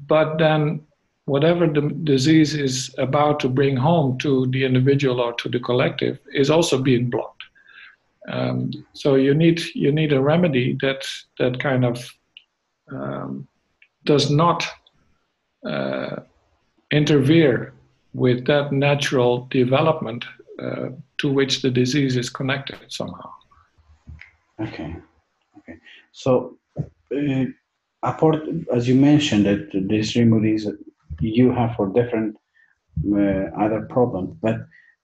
but 0.06 0.36
then 0.36 0.82
whatever 1.24 1.66
the 1.66 1.88
disease 2.04 2.54
is 2.54 2.94
about 2.98 3.40
to 3.40 3.48
bring 3.48 3.76
home 3.76 4.18
to 4.18 4.46
the 4.48 4.64
individual 4.64 5.20
or 5.20 5.32
to 5.34 5.48
the 5.48 5.60
collective 5.60 6.18
is 6.34 6.50
also 6.50 6.82
being 6.82 7.08
blocked. 7.08 7.35
Um, 8.28 8.70
so 8.92 9.14
you 9.14 9.34
need 9.34 9.60
you 9.74 9.92
need 9.92 10.12
a 10.12 10.20
remedy 10.20 10.76
that 10.80 11.06
that 11.38 11.60
kind 11.60 11.84
of 11.84 12.08
um, 12.90 13.46
does 14.04 14.30
not 14.30 14.66
uh, 15.64 16.16
interfere 16.90 17.72
with 18.14 18.46
that 18.46 18.72
natural 18.72 19.46
development 19.50 20.24
uh, 20.62 20.88
to 21.18 21.32
which 21.32 21.62
the 21.62 21.70
disease 21.70 22.16
is 22.16 22.30
connected 22.30 22.78
somehow. 22.88 23.30
Okay, 24.60 24.96
okay. 25.58 25.76
So, 26.12 26.58
uh, 26.78 27.44
apart, 28.02 28.42
as 28.72 28.88
you 28.88 28.94
mentioned, 28.94 29.44
that 29.46 29.70
these 29.88 30.16
remedies 30.16 30.66
you 31.20 31.52
have 31.52 31.76
for 31.76 31.88
different 31.88 32.36
uh, 33.12 33.50
other 33.60 33.86
problems, 33.90 34.34
but 34.40 34.56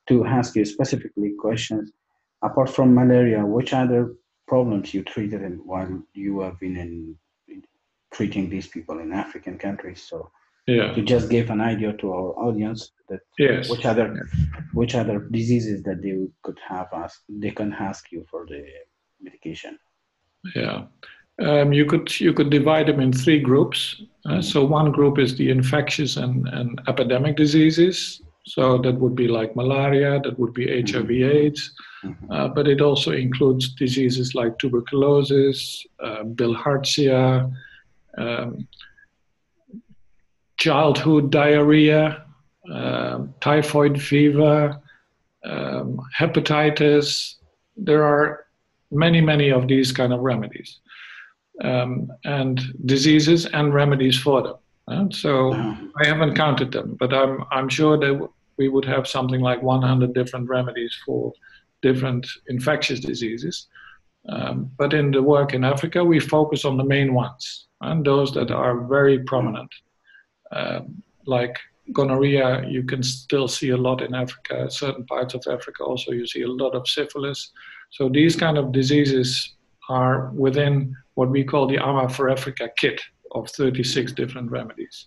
to 0.08 0.24
ask 0.24 0.56
you 0.56 0.64
specifically 0.64 1.32
questions 1.38 1.92
apart 2.42 2.70
from 2.70 2.94
malaria, 2.94 3.44
which 3.44 3.72
other 3.72 4.14
problems 4.46 4.92
you 4.92 5.02
treated 5.02 5.42
in 5.42 5.60
while 5.64 6.02
you 6.14 6.40
have 6.40 6.58
been 6.60 6.76
in, 6.76 7.16
in 7.48 7.62
treating 8.12 8.50
these 8.50 8.66
people 8.66 8.98
in 8.98 9.12
African 9.12 9.58
countries? 9.58 10.02
So 10.02 10.30
yeah. 10.66 10.92
to 10.92 11.02
just 11.02 11.28
give 11.28 11.50
an 11.50 11.60
idea 11.60 11.92
to 11.94 12.12
our 12.12 12.32
audience 12.38 12.92
that 13.08 13.20
yes. 13.38 13.68
which 13.68 13.84
other 13.84 14.28
which 14.72 14.94
other 14.94 15.18
diseases 15.30 15.82
that 15.82 16.02
they 16.02 16.14
could 16.42 16.58
have 16.66 16.88
asked 16.92 17.22
they 17.28 17.50
can 17.50 17.72
ask 17.72 18.12
you 18.12 18.24
for 18.30 18.46
the 18.46 18.64
medication. 19.20 19.78
Yeah. 20.54 20.84
Um, 21.40 21.72
you 21.72 21.86
could 21.86 22.20
you 22.20 22.32
could 22.32 22.50
divide 22.50 22.86
them 22.86 23.00
in 23.00 23.12
three 23.12 23.40
groups. 23.40 24.02
Uh, 24.26 24.40
so 24.40 24.64
one 24.64 24.92
group 24.92 25.18
is 25.18 25.36
the 25.36 25.50
infectious 25.50 26.16
and, 26.16 26.46
and 26.48 26.80
epidemic 26.88 27.36
diseases. 27.36 28.22
So 28.44 28.78
that 28.78 28.98
would 28.98 29.14
be 29.14 29.28
like 29.28 29.54
malaria, 29.54 30.20
that 30.20 30.38
would 30.38 30.52
be 30.52 30.66
HIV/AIDS, 30.66 31.72
mm-hmm. 32.04 32.32
uh, 32.32 32.48
but 32.48 32.66
it 32.66 32.80
also 32.80 33.12
includes 33.12 33.74
diseases 33.74 34.34
like 34.34 34.58
tuberculosis, 34.58 35.86
uh, 36.02 36.24
bilharzia, 36.24 37.52
um, 38.18 38.66
childhood 40.56 41.30
diarrhea, 41.30 42.24
uh, 42.72 43.18
typhoid 43.40 44.00
fever, 44.02 44.80
um, 45.44 46.00
hepatitis. 46.18 47.36
There 47.76 48.02
are 48.04 48.46
many, 48.90 49.20
many 49.20 49.50
of 49.50 49.68
these 49.68 49.92
kind 49.92 50.12
of 50.12 50.20
remedies 50.20 50.80
um, 51.62 52.10
and 52.24 52.60
diseases 52.86 53.46
and 53.46 53.72
remedies 53.72 54.18
for 54.18 54.42
them. 54.42 54.56
And 54.88 55.14
so 55.14 55.52
I 56.02 56.06
haven't 56.06 56.34
counted 56.34 56.72
them, 56.72 56.96
but 56.98 57.12
I'm 57.12 57.44
I'm 57.50 57.68
sure 57.68 57.98
that 57.98 58.28
we 58.58 58.68
would 58.68 58.84
have 58.84 59.08
something 59.08 59.40
like 59.40 59.62
100 59.62 60.12
different 60.12 60.48
remedies 60.48 60.96
for 61.06 61.32
different 61.80 62.26
infectious 62.48 63.00
diseases. 63.00 63.66
Um, 64.28 64.70
but 64.78 64.94
in 64.94 65.10
the 65.10 65.22
work 65.22 65.52
in 65.52 65.64
Africa, 65.64 66.04
we 66.04 66.20
focus 66.20 66.64
on 66.64 66.76
the 66.76 66.84
main 66.84 67.12
ones 67.12 67.66
and 67.80 68.04
those 68.04 68.32
that 68.34 68.50
are 68.50 68.86
very 68.86 69.18
prominent. 69.20 69.70
Um, 70.52 71.02
like 71.26 71.58
gonorrhea, 71.92 72.64
you 72.68 72.84
can 72.84 73.02
still 73.02 73.48
see 73.48 73.70
a 73.70 73.76
lot 73.76 74.02
in 74.02 74.14
Africa. 74.14 74.70
Certain 74.70 75.04
parts 75.06 75.34
of 75.34 75.44
Africa 75.50 75.82
also 75.82 76.12
you 76.12 76.26
see 76.26 76.42
a 76.42 76.48
lot 76.48 76.74
of 76.74 76.86
syphilis. 76.86 77.50
So 77.90 78.08
these 78.08 78.36
kind 78.36 78.58
of 78.58 78.72
diseases 78.72 79.54
are 79.88 80.30
within 80.30 80.94
what 81.14 81.30
we 81.30 81.42
call 81.42 81.66
the 81.66 81.78
AMMA 81.78 82.08
for 82.10 82.30
Africa 82.30 82.70
kit 82.78 83.00
of 83.32 83.50
36 83.50 84.12
different 84.12 84.50
remedies. 84.50 85.06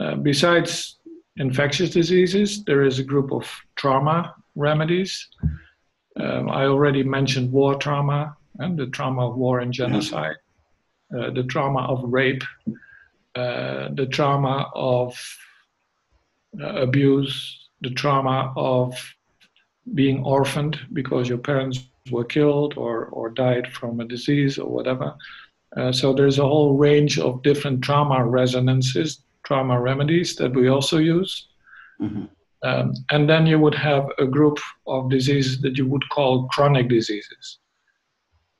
Uh, 0.00 0.16
besides 0.16 0.98
infectious 1.36 1.90
diseases, 1.90 2.64
there 2.64 2.82
is 2.82 2.98
a 2.98 3.04
group 3.04 3.32
of 3.32 3.50
trauma 3.76 4.34
remedies. 4.54 5.28
Um, 6.20 6.48
I 6.48 6.64
already 6.64 7.02
mentioned 7.02 7.52
war 7.52 7.74
trauma 7.76 8.36
and 8.58 8.78
the 8.78 8.86
trauma 8.86 9.28
of 9.28 9.36
war 9.36 9.60
and 9.60 9.72
genocide, 9.72 10.36
uh, 11.16 11.30
the 11.30 11.44
trauma 11.44 11.80
of 11.80 12.04
rape, 12.04 12.42
uh, 13.34 13.88
the 13.94 14.06
trauma 14.10 14.70
of 14.74 15.18
uh, 16.60 16.82
abuse, 16.82 17.68
the 17.80 17.90
trauma 17.90 18.52
of 18.56 18.96
being 19.94 20.24
orphaned 20.24 20.78
because 20.92 21.28
your 21.28 21.38
parents 21.38 21.80
were 22.10 22.24
killed 22.24 22.74
or, 22.76 23.06
or 23.06 23.28
died 23.30 23.72
from 23.72 24.00
a 24.00 24.04
disease 24.04 24.58
or 24.58 24.70
whatever. 24.70 25.14
Uh, 25.76 25.92
so 25.92 26.12
there's 26.12 26.38
a 26.38 26.46
whole 26.46 26.76
range 26.76 27.18
of 27.18 27.42
different 27.42 27.82
trauma 27.82 28.24
resonances, 28.24 29.22
trauma 29.44 29.80
remedies 29.80 30.36
that 30.36 30.54
we 30.54 30.68
also 30.68 30.98
use. 30.98 31.48
Mm-hmm. 32.00 32.24
Um, 32.62 32.94
and 33.10 33.28
then 33.28 33.46
you 33.46 33.58
would 33.58 33.74
have 33.74 34.08
a 34.18 34.24
group 34.24 34.58
of 34.86 35.10
diseases 35.10 35.60
that 35.60 35.76
you 35.76 35.86
would 35.86 36.08
call 36.08 36.48
chronic 36.48 36.88
diseases. 36.88 37.58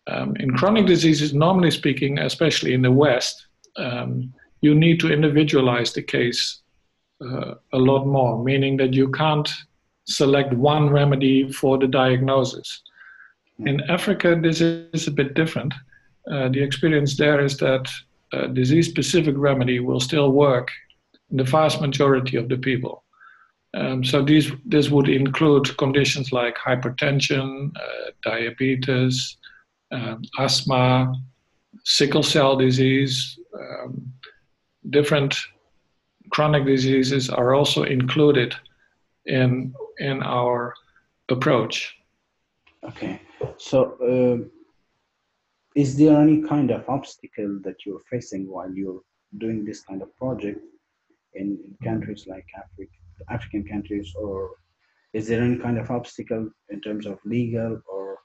Um, 0.07 0.37
in 0.37 0.51
chronic 0.53 0.87
diseases, 0.87 1.33
normally 1.33 1.71
speaking, 1.71 2.19
especially 2.19 2.75
in 2.75 2.83
the 2.83 2.93
West, 2.93 3.47
um, 3.77 4.33
you 4.61 4.75
need 4.75 5.01
to 5.01 5.13
individualize 5.13 5.93
the 5.93 6.03
case 6.03 6.61
uh, 7.25 7.55
a 7.73 7.79
lot 7.79 8.07
more, 8.07 8.43
meaning 8.43 8.77
that 8.77 8.93
you 8.93 9.11
can't 9.13 9.49
select 10.07 10.53
one 10.53 10.91
remedy 10.91 11.51
for 11.51 11.79
the 11.79 11.87
diagnosis. 11.87 12.83
In 13.61 13.81
Africa, 13.89 14.39
this 14.41 14.61
is 14.61 15.07
a 15.07 15.13
bit 15.13 15.35
different. 15.35 15.73
Uh, 16.31 16.49
the 16.49 16.63
experience 16.63 17.17
there 17.17 17.45
is 17.45 17.57
that 17.59 17.89
a 18.33 18.49
disease 18.49 18.89
specific 18.89 19.35
remedy 19.37 19.81
will 19.81 20.01
still 20.01 20.33
work 20.33 20.71
in 21.31 21.37
the 21.37 21.45
vast 21.45 21.81
majority 21.81 22.37
of 22.37 22.49
the 22.49 22.57
people. 22.57 23.05
Um, 23.75 24.05
so 24.05 24.23
these 24.23 24.53
this 24.65 24.89
would 24.89 25.09
include 25.09 25.77
conditions 25.77 26.33
like 26.33 26.57
hypertension, 26.57 27.73
uh, 27.77 28.11
diabetes, 28.23 29.37
um, 29.91 30.23
asthma, 30.39 31.13
sickle 31.85 32.23
cell 32.23 32.57
disease, 32.57 33.39
um, 33.59 34.13
different 34.91 35.37
chronic 36.31 36.65
diseases 36.65 37.31
are 37.31 37.55
also 37.55 37.83
included 37.83 38.55
in 39.27 39.75
in 39.99 40.23
our 40.23 40.75
approach. 41.29 41.97
Okay, 42.85 43.21
so 43.57 43.79
uh, 44.01 44.49
is 45.75 45.97
there 45.97 46.21
any 46.21 46.41
kind 46.43 46.71
of 46.71 46.89
obstacle 46.89 47.59
that 47.65 47.85
you're 47.85 48.03
facing 48.11 48.49
while 48.49 48.73
you're 48.73 49.01
doing 49.39 49.65
this 49.65 49.83
kind 49.83 50.03
of 50.03 50.15
project 50.17 50.61
in, 51.35 51.59
in 51.65 51.77
countries 51.83 52.27
like 52.29 52.47
Africa, 52.57 52.93
African 53.29 53.65
countries, 53.67 54.13
or 54.17 54.51
is 55.13 55.27
there 55.29 55.43
any 55.43 55.57
kind 55.57 55.79
of 55.79 55.91
obstacle 55.91 56.49
in 56.71 56.81
terms 56.81 57.07
of 57.07 57.19
legal 57.25 57.81
or 57.89 58.19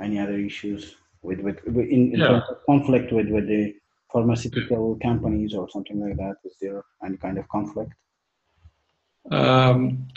any 0.00 0.18
other 0.18 0.38
issues 0.38 0.96
with 1.22 1.40
with, 1.40 1.62
with 1.66 1.86
in, 1.86 2.14
in 2.14 2.20
yeah. 2.20 2.40
conflict 2.66 3.12
with 3.12 3.28
with 3.28 3.46
the 3.46 3.74
pharmaceutical 4.12 4.98
companies 5.02 5.54
or 5.54 5.68
something 5.68 6.00
like 6.00 6.16
that? 6.16 6.36
Is 6.44 6.56
there 6.60 6.82
any 7.04 7.16
kind 7.18 7.38
of 7.38 7.46
conflict? 7.48 7.92
Um, 9.30 10.08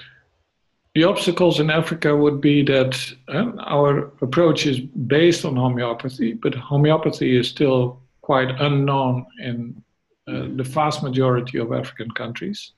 the 0.94 1.04
obstacles 1.06 1.60
in 1.60 1.70
Africa 1.70 2.16
would 2.16 2.42
be 2.42 2.64
that 2.64 3.14
uh, 3.30 3.52
our 3.60 4.12
approach 4.22 4.66
is 4.66 4.80
based 4.80 5.46
on 5.46 5.56
homeopathy, 5.56 6.34
but 6.34 6.54
homeopathy 6.54 7.38
is 7.38 7.48
still 7.48 8.02
quite 8.22 8.50
unknown 8.60 9.26
in 9.42 9.82
uh, 10.28 10.48
the 10.56 10.64
vast 10.64 11.02
majority 11.02 11.58
of 11.60 11.72
African 11.72 12.12
countries. 12.12 12.74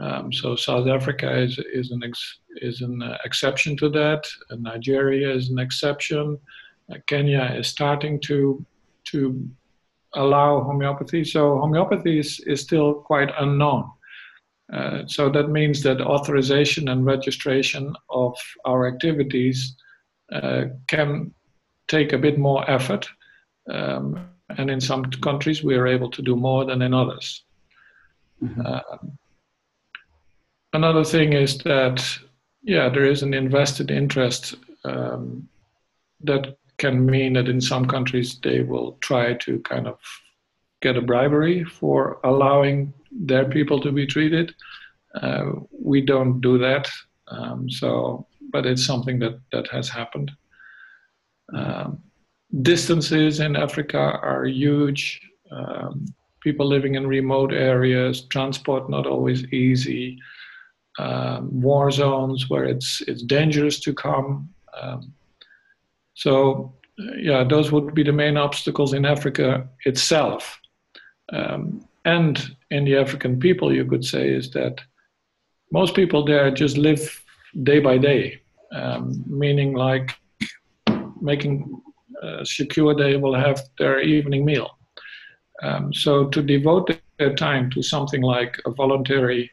Um, 0.00 0.32
so 0.32 0.56
South 0.56 0.88
Africa 0.88 1.38
is 1.38 1.58
is 1.72 1.92
an 1.92 2.02
ex, 2.02 2.38
is 2.56 2.80
an 2.80 3.00
uh, 3.00 3.16
exception 3.24 3.76
to 3.76 3.88
that. 3.90 4.24
Nigeria 4.50 5.32
is 5.32 5.50
an 5.50 5.58
exception. 5.58 6.38
Uh, 6.90 6.96
Kenya 7.06 7.54
is 7.56 7.68
starting 7.68 8.18
to 8.22 8.64
to 9.04 9.48
allow 10.14 10.62
homeopathy. 10.62 11.24
So 11.24 11.58
homeopathy 11.58 12.18
is, 12.18 12.40
is 12.40 12.60
still 12.60 12.94
quite 12.94 13.30
unknown. 13.38 13.90
Uh, 14.72 15.02
so 15.06 15.28
that 15.30 15.50
means 15.50 15.82
that 15.82 16.00
authorization 16.00 16.88
and 16.88 17.04
registration 17.04 17.94
of 18.08 18.34
our 18.64 18.88
activities 18.88 19.76
uh, 20.32 20.64
can 20.88 21.32
take 21.88 22.12
a 22.12 22.18
bit 22.18 22.38
more 22.38 22.68
effort. 22.70 23.08
Um, 23.70 24.28
and 24.56 24.70
in 24.70 24.80
some 24.80 25.04
countries, 25.04 25.62
we 25.62 25.74
are 25.74 25.86
able 25.86 26.10
to 26.10 26.22
do 26.22 26.36
more 26.36 26.64
than 26.64 26.82
in 26.82 26.94
others. 26.94 27.44
Mm-hmm. 28.42 28.62
Uh, 28.64 28.98
another 30.72 31.04
thing 31.04 31.32
is 31.32 31.58
that, 31.58 32.06
yeah, 32.62 32.88
there 32.88 33.04
is 33.04 33.22
an 33.22 33.34
invested 33.34 33.90
interest 33.90 34.54
um, 34.84 35.48
that 36.22 36.56
can 36.78 37.06
mean 37.06 37.34
that 37.34 37.48
in 37.48 37.60
some 37.60 37.86
countries 37.86 38.38
they 38.42 38.62
will 38.62 38.98
try 39.00 39.34
to 39.34 39.60
kind 39.60 39.86
of 39.86 39.98
get 40.84 40.96
a 41.02 41.08
bribery 41.12 41.64
for 41.64 41.98
allowing 42.24 42.92
their 43.30 43.46
people 43.56 43.78
to 43.80 43.90
be 43.90 44.06
treated. 44.06 44.54
Uh, 45.20 45.46
we 45.90 46.00
don't 46.12 46.40
do 46.40 46.58
that. 46.58 46.86
Um, 47.28 47.70
so, 47.80 48.26
but 48.52 48.66
it's 48.66 48.84
something 48.84 49.18
that 49.20 49.36
that 49.52 49.66
has 49.76 49.88
happened. 49.88 50.30
Um, 51.52 51.88
distances 52.62 53.40
in 53.40 53.56
Africa 53.56 54.02
are 54.30 54.44
huge. 54.44 55.20
Um, 55.50 56.06
people 56.40 56.66
living 56.66 56.94
in 56.94 57.06
remote 57.06 57.52
areas, 57.52 58.26
transport 58.34 58.90
not 58.90 59.06
always 59.06 59.40
easy. 59.52 60.18
Um, 60.98 61.60
war 61.68 61.90
zones 61.90 62.50
where 62.50 62.66
it's 62.74 62.90
it's 63.10 63.24
dangerous 63.38 63.80
to 63.80 63.92
come. 64.06 64.30
Um, 64.80 65.12
so, 66.14 66.72
yeah, 67.16 67.44
those 67.44 67.72
would 67.72 67.94
be 67.94 68.04
the 68.04 68.12
main 68.12 68.36
obstacles 68.36 68.92
in 68.92 69.04
Africa 69.04 69.66
itself. 69.84 70.60
Um, 71.32 71.86
and 72.04 72.56
in 72.70 72.84
the 72.84 72.96
African 72.96 73.38
people, 73.38 73.72
you 73.72 73.84
could 73.84 74.04
say, 74.04 74.28
is 74.28 74.50
that 74.50 74.80
most 75.72 75.94
people 75.94 76.24
there 76.24 76.50
just 76.50 76.76
live 76.76 77.22
day 77.62 77.80
by 77.80 77.98
day, 77.98 78.40
um, 78.72 79.24
meaning 79.26 79.74
like 79.74 80.16
making 81.20 81.80
uh, 82.22 82.44
secure 82.44 82.94
they 82.94 83.16
will 83.16 83.34
have 83.34 83.60
their 83.78 84.00
evening 84.00 84.44
meal. 84.44 84.78
Um, 85.62 85.92
so 85.92 86.26
to 86.26 86.42
devote 86.42 86.90
their 87.18 87.34
time 87.34 87.70
to 87.70 87.82
something 87.82 88.22
like 88.22 88.60
a 88.66 88.70
voluntary 88.70 89.50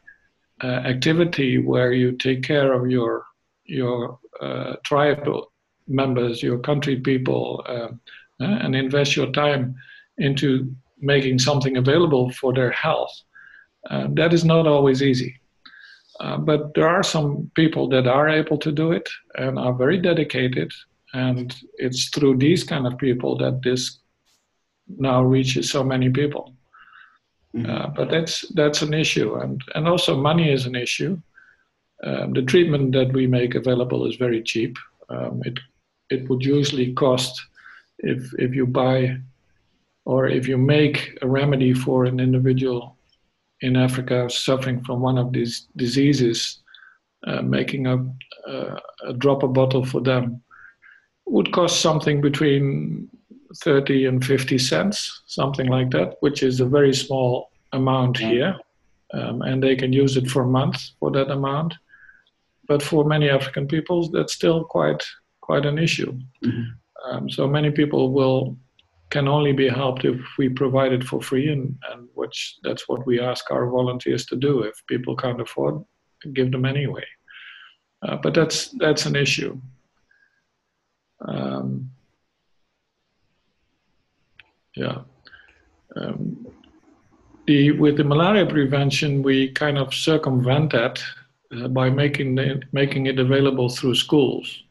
uh, 0.62 0.66
activity 0.66 1.58
where 1.58 1.92
you 1.92 2.12
take 2.12 2.42
care 2.42 2.72
of 2.72 2.90
your 2.90 3.24
your 3.64 4.18
uh, 4.40 4.74
tribal 4.84 5.52
members, 5.88 6.42
your 6.42 6.58
country 6.58 6.96
people, 6.96 7.64
um, 7.68 8.00
uh, 8.40 8.58
and 8.62 8.74
invest 8.74 9.16
your 9.16 9.30
time 9.32 9.74
into 10.18 10.74
making 11.02 11.38
something 11.38 11.76
available 11.76 12.30
for 12.32 12.52
their 12.52 12.70
health. 12.70 13.12
Uh, 13.90 14.06
that 14.12 14.32
is 14.32 14.44
not 14.44 14.66
always 14.66 15.02
easy. 15.02 15.40
Uh, 16.20 16.36
but 16.36 16.72
there 16.74 16.88
are 16.88 17.02
some 17.02 17.50
people 17.54 17.88
that 17.88 18.06
are 18.06 18.28
able 18.28 18.56
to 18.58 18.70
do 18.70 18.92
it 18.92 19.08
and 19.34 19.58
are 19.58 19.72
very 19.72 19.98
dedicated. 19.98 20.70
And 21.14 21.54
it's 21.74 22.08
through 22.10 22.38
these 22.38 22.64
kind 22.64 22.86
of 22.86 22.96
people 22.98 23.36
that 23.38 23.62
this 23.62 23.98
now 24.88 25.22
reaches 25.22 25.70
so 25.70 25.82
many 25.82 26.10
people. 26.10 26.54
Mm-hmm. 27.54 27.70
Uh, 27.70 27.88
but 27.88 28.10
that's 28.10 28.48
that's 28.54 28.80
an 28.80 28.94
issue, 28.94 29.34
and 29.34 29.62
and 29.74 29.86
also 29.86 30.16
money 30.16 30.50
is 30.50 30.64
an 30.64 30.74
issue. 30.74 31.20
Um, 32.02 32.32
the 32.32 32.42
treatment 32.42 32.92
that 32.92 33.12
we 33.12 33.26
make 33.26 33.54
available 33.54 34.06
is 34.06 34.16
very 34.16 34.42
cheap. 34.42 34.78
Um, 35.10 35.42
it 35.44 35.60
it 36.08 36.28
would 36.30 36.42
usually 36.42 36.94
cost 36.94 37.40
if 37.98 38.32
if 38.38 38.54
you 38.54 38.66
buy 38.66 39.18
or 40.04 40.26
if 40.26 40.48
you 40.48 40.58
make 40.58 41.18
a 41.22 41.28
remedy 41.28 41.72
for 41.72 42.04
an 42.04 42.20
individual 42.20 42.96
in 43.60 43.76
Africa 43.76 44.28
suffering 44.28 44.82
from 44.84 45.00
one 45.00 45.18
of 45.18 45.32
these 45.32 45.68
diseases, 45.76 46.60
uh, 47.26 47.42
making 47.42 47.86
a, 47.86 48.04
uh, 48.48 48.80
a 49.06 49.12
dropper 49.12 49.46
bottle 49.46 49.84
for 49.84 50.00
them 50.00 50.42
would 51.26 51.52
cost 51.52 51.80
something 51.80 52.20
between 52.20 53.08
30 53.62 54.06
and 54.06 54.24
50 54.24 54.58
cents, 54.58 55.22
something 55.26 55.68
like 55.68 55.90
that, 55.90 56.16
which 56.20 56.42
is 56.42 56.60
a 56.60 56.66
very 56.66 56.94
small 56.94 57.50
amount 57.72 58.18
here. 58.18 58.56
Um, 59.14 59.42
and 59.42 59.62
they 59.62 59.76
can 59.76 59.92
use 59.92 60.16
it 60.16 60.28
for 60.28 60.42
a 60.42 60.48
month 60.48 60.90
for 60.98 61.10
that 61.12 61.30
amount. 61.30 61.74
But 62.66 62.82
for 62.82 63.04
many 63.04 63.28
African 63.28 63.68
peoples, 63.68 64.10
that's 64.10 64.32
still 64.32 64.64
quite 64.64 65.04
quite 65.42 65.66
an 65.66 65.78
issue. 65.78 66.18
Mm-hmm. 66.44 67.10
Um, 67.10 67.28
so 67.28 67.46
many 67.46 67.70
people 67.70 68.12
will 68.12 68.56
can 69.12 69.28
only 69.28 69.52
be 69.52 69.68
helped 69.68 70.04
if 70.04 70.18
we 70.38 70.48
provide 70.48 70.92
it 70.92 71.04
for 71.04 71.20
free, 71.20 71.48
and, 71.52 71.64
and 71.90 72.08
which 72.14 72.56
that's 72.64 72.88
what 72.88 73.06
we 73.06 73.20
ask 73.20 73.50
our 73.50 73.66
volunteers 73.78 74.24
to 74.26 74.36
do. 74.36 74.62
If 74.62 74.74
people 74.88 75.14
can't 75.14 75.40
afford, 75.40 75.74
give 76.32 76.50
them 76.50 76.64
anyway. 76.64 77.04
Uh, 78.02 78.16
but 78.22 78.32
that's 78.34 78.58
that's 78.84 79.06
an 79.06 79.14
issue. 79.14 79.60
Um, 81.28 81.90
yeah. 84.74 84.98
Um, 85.94 86.46
the, 87.46 87.72
with 87.72 87.96
the 87.98 88.04
malaria 88.04 88.46
prevention, 88.46 89.22
we 89.22 89.50
kind 89.52 89.76
of 89.76 89.92
circumvent 89.92 90.72
that 90.72 91.02
uh, 91.54 91.68
by 91.68 91.90
making 91.90 92.38
it, 92.38 92.64
making 92.72 93.06
it 93.06 93.18
available 93.18 93.68
through 93.68 93.94
schools. 93.94 94.62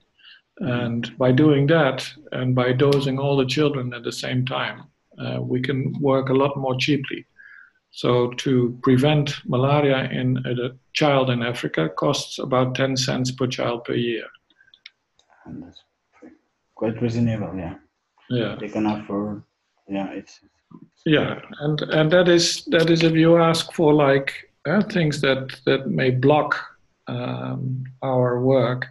And 0.61 1.17
by 1.17 1.31
doing 1.31 1.65
that, 1.67 2.07
and 2.31 2.53
by 2.53 2.71
dosing 2.71 3.17
all 3.17 3.35
the 3.35 3.45
children 3.45 3.93
at 3.93 4.03
the 4.03 4.11
same 4.11 4.45
time, 4.45 4.83
uh, 5.17 5.41
we 5.41 5.59
can 5.59 5.93
work 5.99 6.29
a 6.29 6.33
lot 6.33 6.55
more 6.55 6.75
cheaply. 6.77 7.25
So 7.89 8.31
to 8.37 8.79
prevent 8.83 9.35
malaria 9.45 10.09
in 10.11 10.37
a 10.45 10.69
child 10.93 11.29
in 11.29 11.41
Africa 11.41 11.89
costs 11.89 12.39
about 12.39 12.75
10 12.75 12.95
cents 12.95 13.31
per 13.31 13.47
child 13.47 13.83
per 13.83 13.93
year. 13.93 14.25
And 15.45 15.63
that's 15.63 15.81
quite 16.75 17.01
reasonable, 17.01 17.55
yeah. 17.57 17.75
Yeah. 18.29 18.55
They 18.59 18.69
can 18.69 18.85
afford, 18.85 19.43
yeah, 19.89 20.11
it's. 20.11 20.39
Yeah, 21.05 21.41
and 21.59 21.81
and 21.81 22.09
that 22.11 22.29
is 22.29 22.63
that 22.65 22.89
is 22.89 23.03
if 23.03 23.13
you 23.13 23.37
ask 23.37 23.73
for 23.73 23.93
like 23.93 24.51
uh, 24.65 24.81
things 24.83 25.19
that 25.19 25.59
that 25.65 25.87
may 25.87 26.11
block 26.11 26.55
um, 27.07 27.83
our 28.01 28.39
work, 28.39 28.87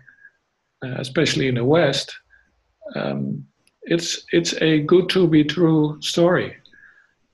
uh, 0.84 0.94
especially 0.98 1.48
in 1.48 1.56
the 1.56 1.64
West, 1.64 2.14
um, 2.94 3.46
it's 3.82 4.24
it's 4.32 4.54
a 4.60 4.80
good 4.80 5.08
to 5.10 5.26
be 5.26 5.44
true 5.44 5.98
story. 6.00 6.56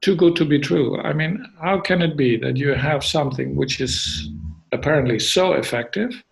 Too 0.01 0.15
good 0.15 0.37
to 0.37 0.45
be 0.45 0.59
true. 0.59 1.01
I 1.01 1.13
mean, 1.13 1.45
how 1.61 1.81
can 1.81 2.03
it 2.03 2.17
be 2.17 2.37
that 2.39 2.57
you 2.57 2.75
have 2.75 3.05
something 3.05 3.57
which 3.57 3.81
is 3.81 4.29
apparently 4.73 5.19
so 5.19 5.55
effective 5.55 6.23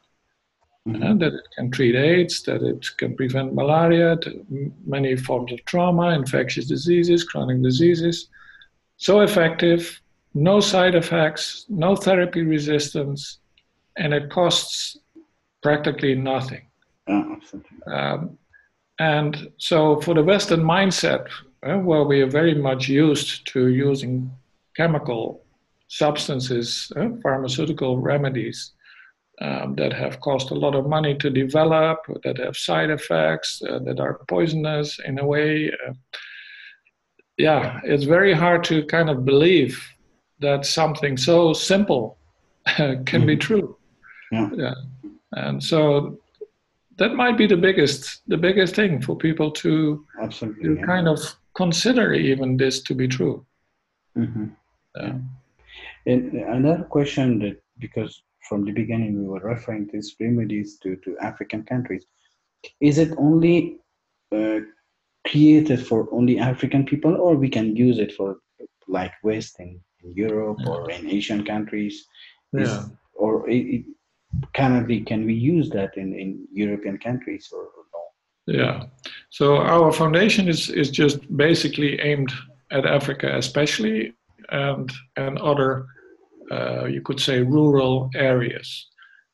mm-hmm. 0.86 1.02
uh, 1.02 1.14
that 1.14 1.34
it 1.34 1.44
can 1.56 1.70
treat 1.70 1.94
AIDS, 1.94 2.42
that 2.42 2.62
it 2.62 2.86
can 2.98 3.16
prevent 3.16 3.54
malaria, 3.54 4.18
many 4.86 5.16
forms 5.16 5.52
of 5.52 5.64
trauma, 5.64 6.10
infectious 6.10 6.66
diseases, 6.66 7.24
chronic 7.24 7.62
diseases, 7.62 8.28
so 8.96 9.20
effective, 9.20 10.00
no 10.34 10.60
side 10.60 10.94
effects, 10.94 11.66
no 11.68 11.96
therapy 11.96 12.42
resistance, 12.42 13.38
and 13.96 14.12
it 14.12 14.30
costs 14.30 14.98
practically 15.62 16.14
nothing. 16.14 16.62
Yeah, 17.06 17.36
Um, 17.86 18.38
and 18.98 19.52
so, 19.58 20.00
for 20.00 20.14
the 20.14 20.22
Western 20.22 20.62
mindset, 20.62 21.26
uh, 21.66 21.78
where 21.78 22.04
we 22.04 22.20
are 22.20 22.30
very 22.30 22.54
much 22.54 22.88
used 22.88 23.46
to 23.48 23.68
using 23.68 24.30
chemical 24.76 25.44
substances, 25.88 26.90
uh, 26.96 27.08
pharmaceutical 27.22 27.98
remedies 27.98 28.72
um, 29.40 29.74
that 29.76 29.92
have 29.92 30.20
cost 30.20 30.50
a 30.50 30.54
lot 30.54 30.74
of 30.74 30.86
money 30.88 31.14
to 31.16 31.30
develop, 31.30 31.98
that 32.22 32.38
have 32.38 32.56
side 32.56 32.90
effects, 32.90 33.62
uh, 33.68 33.80
that 33.80 33.98
are 34.00 34.20
poisonous 34.28 34.98
in 35.04 35.18
a 35.18 35.26
way. 35.26 35.70
Uh, 35.86 35.92
yeah, 37.36 37.80
it's 37.84 38.04
very 38.04 38.32
hard 38.32 38.62
to 38.64 38.84
kind 38.86 39.10
of 39.10 39.24
believe 39.24 39.82
that 40.40 40.64
something 40.64 41.16
so 41.16 41.52
simple 41.52 42.16
can 42.76 43.04
mm-hmm. 43.04 43.26
be 43.26 43.36
true. 43.36 43.76
Yeah. 44.30 44.50
yeah. 44.54 44.74
And 45.32 45.62
so 45.62 46.18
that 46.96 47.14
might 47.14 47.36
be 47.36 47.46
the 47.46 47.56
biggest 47.56 48.22
the 48.26 48.36
biggest 48.36 48.76
thing 48.76 49.00
for 49.00 49.16
people 49.16 49.50
to, 49.50 50.04
Absolutely, 50.20 50.62
to 50.64 50.74
yeah. 50.76 50.86
kind 50.86 51.08
of 51.08 51.18
consider 51.54 52.12
even 52.12 52.56
this 52.56 52.82
to 52.82 52.94
be 52.94 53.08
true. 53.08 53.44
Mm-hmm. 54.16 54.46
Yeah. 54.96 55.18
And 56.06 56.34
another 56.34 56.84
question 56.84 57.38
that 57.40 57.62
because 57.78 58.22
from 58.48 58.64
the 58.64 58.72
beginning 58.72 59.18
we 59.18 59.28
were 59.28 59.40
referring 59.40 59.88
these 59.92 60.14
remedies 60.20 60.78
to, 60.82 60.96
to 60.96 61.16
African 61.18 61.64
countries, 61.64 62.04
is 62.80 62.98
it 62.98 63.12
only 63.16 63.78
uh, 64.32 64.60
created 65.26 65.86
for 65.86 66.08
only 66.12 66.38
African 66.38 66.84
people, 66.84 67.16
or 67.16 67.34
we 67.34 67.48
can 67.48 67.74
use 67.74 67.98
it 67.98 68.12
for 68.12 68.36
like 68.86 69.12
West 69.22 69.56
in, 69.58 69.80
in 70.02 70.12
Europe 70.14 70.58
yeah. 70.60 70.68
or 70.68 70.90
in 70.90 71.08
Asian 71.08 71.44
countries? 71.44 72.06
Is, 72.52 72.68
yeah. 72.68 72.84
Or 73.14 73.48
it, 73.48 73.84
currently, 74.54 75.00
can 75.00 75.24
we 75.26 75.34
use 75.34 75.70
that 75.70 75.96
in, 75.96 76.14
in 76.14 76.46
European 76.52 76.98
countries 76.98 77.48
or, 77.52 77.62
or 77.62 77.84
no? 77.92 78.54
Yeah. 78.58 78.84
So 79.30 79.56
our 79.56 79.92
foundation 79.92 80.48
is 80.48 80.70
is 80.70 80.90
just 80.90 81.18
basically 81.36 82.00
aimed 82.00 82.32
at 82.70 82.86
Africa, 82.86 83.36
especially 83.36 84.14
and 84.50 84.92
and 85.16 85.38
other 85.38 85.86
uh, 86.50 86.84
you 86.84 87.00
could 87.00 87.20
say 87.20 87.40
rural 87.40 88.10
areas 88.14 88.88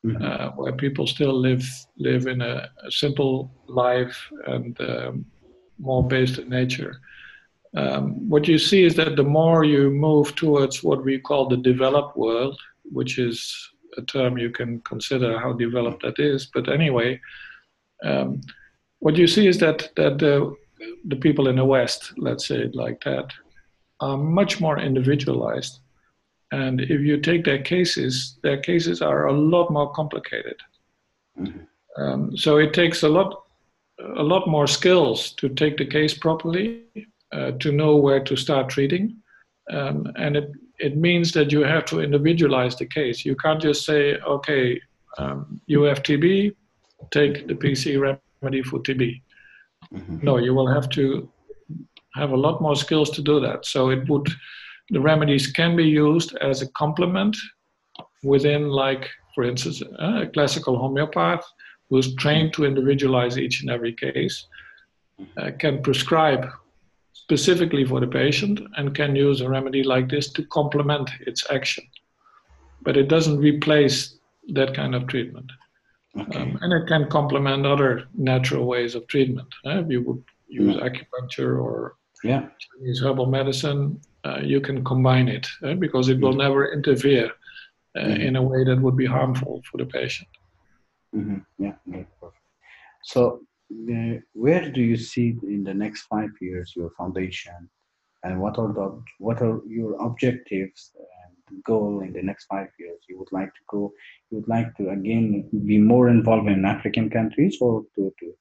mm-hmm. 0.04 0.22
uh, 0.22 0.50
where 0.50 0.72
people 0.72 1.06
still 1.06 1.34
live 1.34 1.64
live 1.98 2.26
in 2.26 2.40
a, 2.40 2.70
a 2.86 2.90
simple 2.90 3.50
life 3.66 4.28
and 4.46 4.80
um, 4.80 5.24
more 5.78 6.06
based 6.06 6.38
in 6.38 6.48
nature. 6.48 7.00
Um, 7.76 8.28
what 8.28 8.48
you 8.48 8.58
see 8.58 8.84
is 8.84 8.96
that 8.96 9.16
the 9.16 9.22
more 9.24 9.64
you 9.64 9.90
move 9.90 10.34
towards 10.34 10.82
what 10.82 11.04
we 11.04 11.18
call 11.18 11.48
the 11.48 11.56
developed 11.56 12.16
world, 12.16 12.58
which 12.84 13.18
is 13.18 13.70
a 13.96 14.02
term 14.02 14.38
you 14.38 14.50
can 14.50 14.80
consider 14.80 15.38
how 15.38 15.52
developed 15.52 16.02
that 16.02 16.18
is, 16.18 16.48
but 16.52 16.68
anyway, 16.68 17.20
um, 18.04 18.40
what 19.00 19.16
you 19.16 19.26
see 19.26 19.46
is 19.46 19.58
that 19.58 19.90
that 19.96 20.18
the 20.18 20.54
the 21.08 21.16
people 21.16 21.48
in 21.48 21.56
the 21.56 21.64
West, 21.64 22.12
let's 22.16 22.46
say 22.46 22.56
it 22.56 22.74
like 22.74 23.02
that, 23.04 23.32
are 24.00 24.16
much 24.16 24.60
more 24.60 24.78
individualized. 24.78 25.80
And 26.52 26.80
if 26.80 27.00
you 27.00 27.20
take 27.20 27.44
their 27.44 27.62
cases, 27.62 28.38
their 28.42 28.58
cases 28.58 29.02
are 29.02 29.26
a 29.26 29.32
lot 29.32 29.70
more 29.70 29.92
complicated. 29.92 30.56
Mm-hmm. 31.38 32.02
Um, 32.02 32.36
so 32.36 32.56
it 32.58 32.72
takes 32.72 33.02
a 33.02 33.08
lot, 33.08 33.44
a 34.16 34.22
lot 34.22 34.48
more 34.48 34.66
skills 34.66 35.32
to 35.32 35.48
take 35.48 35.76
the 35.76 35.86
case 35.86 36.14
properly, 36.14 36.84
uh, 37.32 37.52
to 37.60 37.72
know 37.72 37.96
where 37.96 38.22
to 38.24 38.36
start 38.36 38.68
treating, 38.68 39.16
um, 39.70 40.10
and 40.16 40.36
it 40.36 40.50
it 40.80 40.96
means 40.96 41.32
that 41.32 41.52
you 41.52 41.60
have 41.60 41.84
to 41.86 42.00
individualize 42.00 42.76
the 42.76 42.86
case. 42.86 43.24
You 43.24 43.36
can't 43.36 43.60
just 43.60 43.84
say, 43.84 44.16
okay, 44.16 44.80
um, 45.18 45.60
you 45.66 45.82
have 45.82 46.02
TB, 46.02 46.54
take 47.10 47.46
the 47.46 47.54
PC 47.54 48.00
remedy 48.00 48.62
for 48.62 48.78
TB. 48.80 49.22
Mm-hmm. 49.94 50.18
No, 50.22 50.38
you 50.38 50.54
will 50.54 50.72
have 50.72 50.88
to 50.90 51.28
have 52.14 52.32
a 52.32 52.36
lot 52.36 52.60
more 52.60 52.76
skills 52.76 53.10
to 53.10 53.22
do 53.22 53.40
that. 53.40 53.66
So 53.66 53.90
it 53.90 54.08
would 54.08 54.28
the 54.90 55.00
remedies 55.00 55.46
can 55.46 55.76
be 55.76 55.84
used 55.84 56.36
as 56.38 56.62
a 56.62 56.68
complement 56.72 57.36
within, 58.24 58.68
like 58.68 59.08
for 59.34 59.44
instance, 59.44 59.82
a 59.98 60.26
classical 60.26 60.76
homeopath 60.78 61.44
who 61.88 61.98
is 61.98 62.14
trained 62.16 62.52
to 62.54 62.64
individualize 62.64 63.38
each 63.38 63.60
and 63.60 63.70
every 63.70 63.92
case, 63.92 64.46
uh, 65.38 65.50
can 65.58 65.82
prescribe 65.82 66.48
specifically 67.30 67.84
for 67.84 68.00
the 68.00 68.08
patient 68.08 68.60
and 68.76 68.92
can 68.92 69.14
use 69.14 69.40
a 69.40 69.48
remedy 69.48 69.84
like 69.84 70.08
this 70.08 70.32
to 70.32 70.42
complement 70.46 71.08
its 71.28 71.48
action. 71.48 71.84
But 72.82 72.96
it 72.96 73.06
doesn't 73.06 73.38
replace 73.38 74.18
that 74.48 74.74
kind 74.74 74.96
of 74.96 75.06
treatment. 75.06 75.48
Okay. 76.18 76.40
Um, 76.40 76.58
and 76.60 76.72
it 76.72 76.88
can 76.88 77.08
complement 77.08 77.66
other 77.66 78.08
natural 78.14 78.66
ways 78.66 78.96
of 78.96 79.06
treatment. 79.06 79.46
Uh, 79.64 79.84
you 79.86 80.02
would 80.02 80.24
use 80.48 80.74
mm. 80.74 80.82
acupuncture 80.82 81.62
or 81.62 81.94
yeah. 82.24 82.48
Chinese 82.58 83.00
herbal 83.00 83.26
medicine, 83.26 84.00
uh, 84.24 84.40
you 84.42 84.60
can 84.60 84.82
combine 84.82 85.28
it 85.28 85.46
because 85.78 86.08
it 86.08 86.20
will 86.20 86.30
mm-hmm. 86.30 86.48
never 86.48 86.72
interfere 86.72 87.30
uh, 87.96 88.00
mm-hmm. 88.00 88.20
in 88.20 88.36
a 88.36 88.42
way 88.42 88.64
that 88.64 88.80
would 88.80 88.96
be 88.96 89.06
harmful 89.06 89.62
for 89.70 89.78
the 89.78 89.86
patient. 89.86 90.28
Mm-hmm. 91.14 91.64
Yeah, 91.64 91.74
perfect. 92.20 92.42
So, 93.04 93.42
where 94.32 94.70
do 94.70 94.80
you 94.80 94.96
see 94.96 95.36
in 95.42 95.64
the 95.64 95.74
next 95.74 96.02
five 96.02 96.30
years 96.40 96.72
your 96.76 96.90
foundation, 96.98 97.70
and 98.24 98.40
what 98.40 98.58
are 98.58 98.72
the 98.72 99.02
what 99.18 99.40
are 99.42 99.60
your 99.66 99.94
objectives 100.04 100.92
and 100.96 101.64
goal 101.64 102.00
in 102.00 102.12
the 102.12 102.22
next 102.22 102.46
five 102.46 102.68
years? 102.78 102.98
You 103.08 103.18
would 103.18 103.32
like 103.32 103.52
to 103.54 103.60
go. 103.68 103.92
You 104.30 104.38
would 104.38 104.48
like 104.48 104.74
to 104.76 104.90
again 104.90 105.48
be 105.66 105.78
more 105.78 106.08
involved 106.08 106.48
in 106.48 106.64
African 106.64 107.10
countries, 107.10 107.58
or 107.60 107.84
to 107.96 108.12
to 108.20 108.34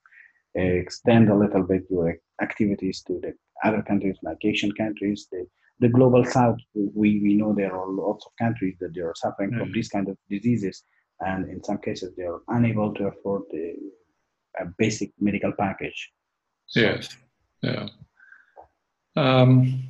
extend 0.55 1.29
a 1.29 1.35
little 1.35 1.63
bit 1.63 1.83
your 1.89 2.17
activities 2.41 3.03
to 3.03 3.19
the 3.21 3.33
other 3.63 3.81
countries 3.81 4.17
like 4.23 4.37
Asian 4.43 4.71
countries, 4.71 5.27
the, 5.31 5.45
the 5.79 5.89
global 5.89 6.23
south, 6.25 6.57
we, 6.73 7.19
we 7.21 7.35
know 7.35 7.53
there 7.53 7.75
are 7.75 7.89
lots 7.89 8.25
of 8.25 8.31
countries 8.39 8.75
that 8.79 8.93
they 8.93 9.01
are 9.01 9.13
suffering 9.15 9.51
mm-hmm. 9.51 9.59
from 9.59 9.71
these 9.71 9.89
kind 9.89 10.07
of 10.09 10.17
diseases. 10.29 10.83
And 11.19 11.49
in 11.49 11.63
some 11.63 11.79
cases, 11.79 12.13
they 12.15 12.23
are 12.23 12.41
unable 12.47 12.93
to 12.93 13.07
afford 13.07 13.43
the, 13.51 13.75
a 14.61 14.65
basic 14.77 15.11
medical 15.19 15.51
package. 15.51 16.11
So, 16.67 16.81
yes. 16.81 17.15
Yeah. 17.61 17.87
Um, 19.15 19.89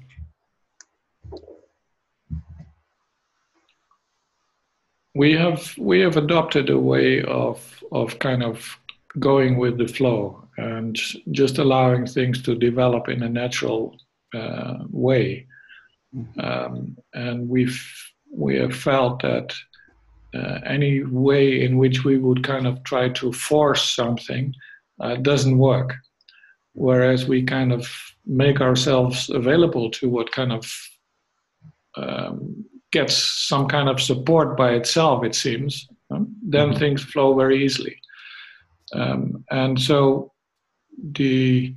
we 5.15 5.33
have 5.33 5.73
we 5.77 5.99
have 5.99 6.17
adopted 6.17 6.69
a 6.69 6.77
way 6.77 7.21
of 7.23 7.83
of 7.91 8.19
kind 8.19 8.43
of 8.43 8.77
going 9.17 9.57
with 9.57 9.77
the 9.77 9.87
flow 9.87 10.47
and 10.57 10.95
just 11.31 11.57
allowing 11.57 12.05
things 12.05 12.41
to 12.43 12.55
develop 12.55 13.09
in 13.09 13.23
a 13.23 13.29
natural 13.29 13.97
uh, 14.33 14.77
way. 14.89 15.47
Mm-hmm. 16.15 16.39
Um, 16.39 16.97
and 17.13 17.47
we've 17.49 17.81
we 18.31 18.55
have 18.57 18.75
felt 18.75 19.21
that 19.21 19.53
uh, 20.33 20.59
any 20.65 21.03
way 21.03 21.63
in 21.63 21.77
which 21.77 22.03
we 22.03 22.17
would 22.17 22.43
kind 22.43 22.67
of 22.67 22.83
try 22.83 23.09
to 23.09 23.31
force 23.31 23.95
something 23.95 24.53
uh, 24.99 25.15
doesn't 25.15 25.57
work. 25.57 25.95
Whereas 26.73 27.25
we 27.25 27.43
kind 27.43 27.71
of 27.71 27.89
make 28.25 28.61
ourselves 28.61 29.29
available 29.29 29.89
to 29.91 30.07
what 30.07 30.31
kind 30.31 30.51
of 30.51 30.71
um, 31.95 32.65
gets 32.91 33.15
some 33.15 33.67
kind 33.67 33.89
of 33.89 34.01
support 34.01 34.55
by 34.55 34.73
itself, 34.73 35.23
it 35.23 35.35
seems, 35.35 35.87
um, 36.11 36.33
then 36.41 36.69
mm-hmm. 36.69 36.79
things 36.79 37.03
flow 37.03 37.35
very 37.35 37.63
easily. 37.63 37.99
Um, 38.93 39.43
and 39.51 39.79
so 39.79 40.31
the 41.11 41.75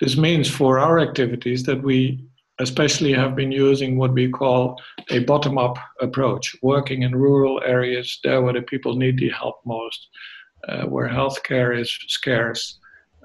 this 0.00 0.16
means 0.16 0.50
for 0.50 0.78
our 0.78 0.98
activities 0.98 1.62
that 1.62 1.82
we 1.82 2.25
especially 2.58 3.12
have 3.12 3.36
been 3.36 3.52
using 3.52 3.98
what 3.98 4.12
we 4.12 4.30
call 4.30 4.80
a 5.10 5.18
bottom-up 5.20 5.76
approach, 6.00 6.56
working 6.62 7.02
in 7.02 7.14
rural 7.14 7.60
areas, 7.64 8.18
there 8.24 8.40
where 8.42 8.54
the 8.54 8.62
people 8.62 8.96
need 8.96 9.18
the 9.18 9.28
help 9.30 9.56
most, 9.64 10.08
uh, 10.68 10.84
where 10.84 11.08
healthcare 11.08 11.78
is 11.78 11.90
scarce. 12.08 12.78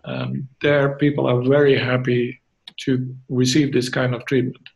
Um, 0.04 0.48
there, 0.62 0.98
people 0.98 1.28
are 1.28 1.42
very 1.44 1.78
happy 1.78 2.42
to 2.82 3.16
receive 3.30 3.72
this 3.72 3.90
kind 3.90 4.14
of 4.14 4.26
treatment. 4.26 4.68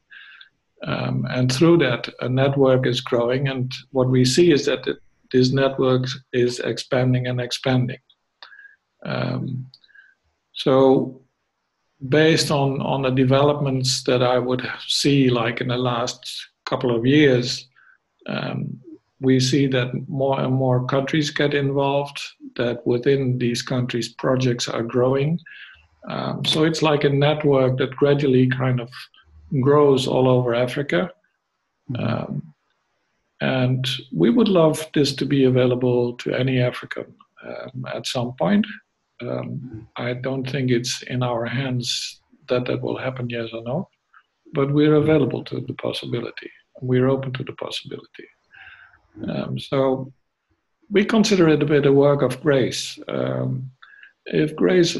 Um, 0.84 1.26
and 1.30 1.52
through 1.52 1.80
that, 1.80 2.08
a 2.22 2.30
network 2.30 2.86
is 2.86 3.02
growing, 3.02 3.48
and 3.48 3.72
what 3.92 4.10
we 4.10 4.24
see 4.24 4.52
is 4.52 4.66
that 4.66 4.88
it, 4.88 4.98
this 5.32 5.52
network 5.52 6.06
is 6.32 6.60
expanding 6.60 7.28
and 7.28 7.42
expanding. 7.42 7.98
Um, 9.04 9.66
so 10.54 11.22
based 12.10 12.52
on, 12.52 12.82
on 12.82 13.04
the 13.04 13.10
developments 13.10 14.04
that 14.04 14.22
I 14.22 14.40
would 14.40 14.68
see 14.88 15.30
like 15.30 15.62
in 15.62 15.68
the 15.70 15.78
last 15.78 16.50
couple 16.66 16.96
of 16.96 17.06
years, 17.06 17.68
um, 18.28 18.80
we 19.22 19.40
see 19.40 19.68
that 19.68 19.92
more 20.08 20.40
and 20.40 20.54
more 20.54 20.86
countries 20.86 21.30
get 21.30 21.54
involved, 21.54 22.22
that 22.56 22.86
within 22.86 23.38
these 23.38 23.62
countries 23.62 24.10
projects 24.10 24.68
are 24.68 24.84
growing. 24.84 25.40
Um, 26.10 26.44
so 26.46 26.64
it's 26.64 26.82
like 26.82 27.04
a 27.04 27.10
network 27.10 27.78
that 27.78 27.96
gradually 27.96 28.48
kind 28.48 28.80
of 28.80 28.90
grows 29.62 30.08
all 30.08 30.28
over 30.28 30.54
Africa. 30.54 31.12
Mm-hmm. 31.90 32.04
Um, 32.06 32.54
and 33.42 33.88
we 34.14 34.30
would 34.30 34.48
love 34.48 34.86
this 34.94 35.14
to 35.16 35.26
be 35.26 35.44
available 35.46 36.14
to 36.18 36.34
any 36.34 36.62
African 36.62 37.06
um, 37.46 37.86
at 37.94 38.08
some 38.08 38.34
point. 38.34 38.66
Um, 39.22 39.30
mm-hmm. 39.30 39.80
I 39.98 40.14
don't 40.14 40.50
think 40.50 40.72
it's 40.72 41.04
in 41.04 41.24
our 41.24 41.46
hands 41.46 42.22
that 42.50 42.66
that 42.66 42.82
will 42.82 42.98
happen, 42.98 43.30
yes 43.30 43.50
or 43.54 43.64
no, 43.64 43.90
but 44.54 44.72
we're 44.72 44.96
available 44.96 45.44
to 45.46 45.62
the 45.62 45.74
possibility. 45.74 46.52
We're 46.82 47.08
open 47.08 47.34
to 47.34 47.44
the 47.44 47.54
possibility. 47.54 48.28
Mm-hmm. 49.18 49.30
Um, 49.32 49.60
so 49.60 50.12
we 50.90 51.06
consider 51.06 51.48
it 51.50 51.64
a 51.64 51.66
bit 51.66 51.86
a 51.86 51.92
work 51.92 52.22
of 52.22 52.42
grace. 52.42 53.00
Um, 53.08 53.72
if 54.26 54.56
grace 54.56 54.98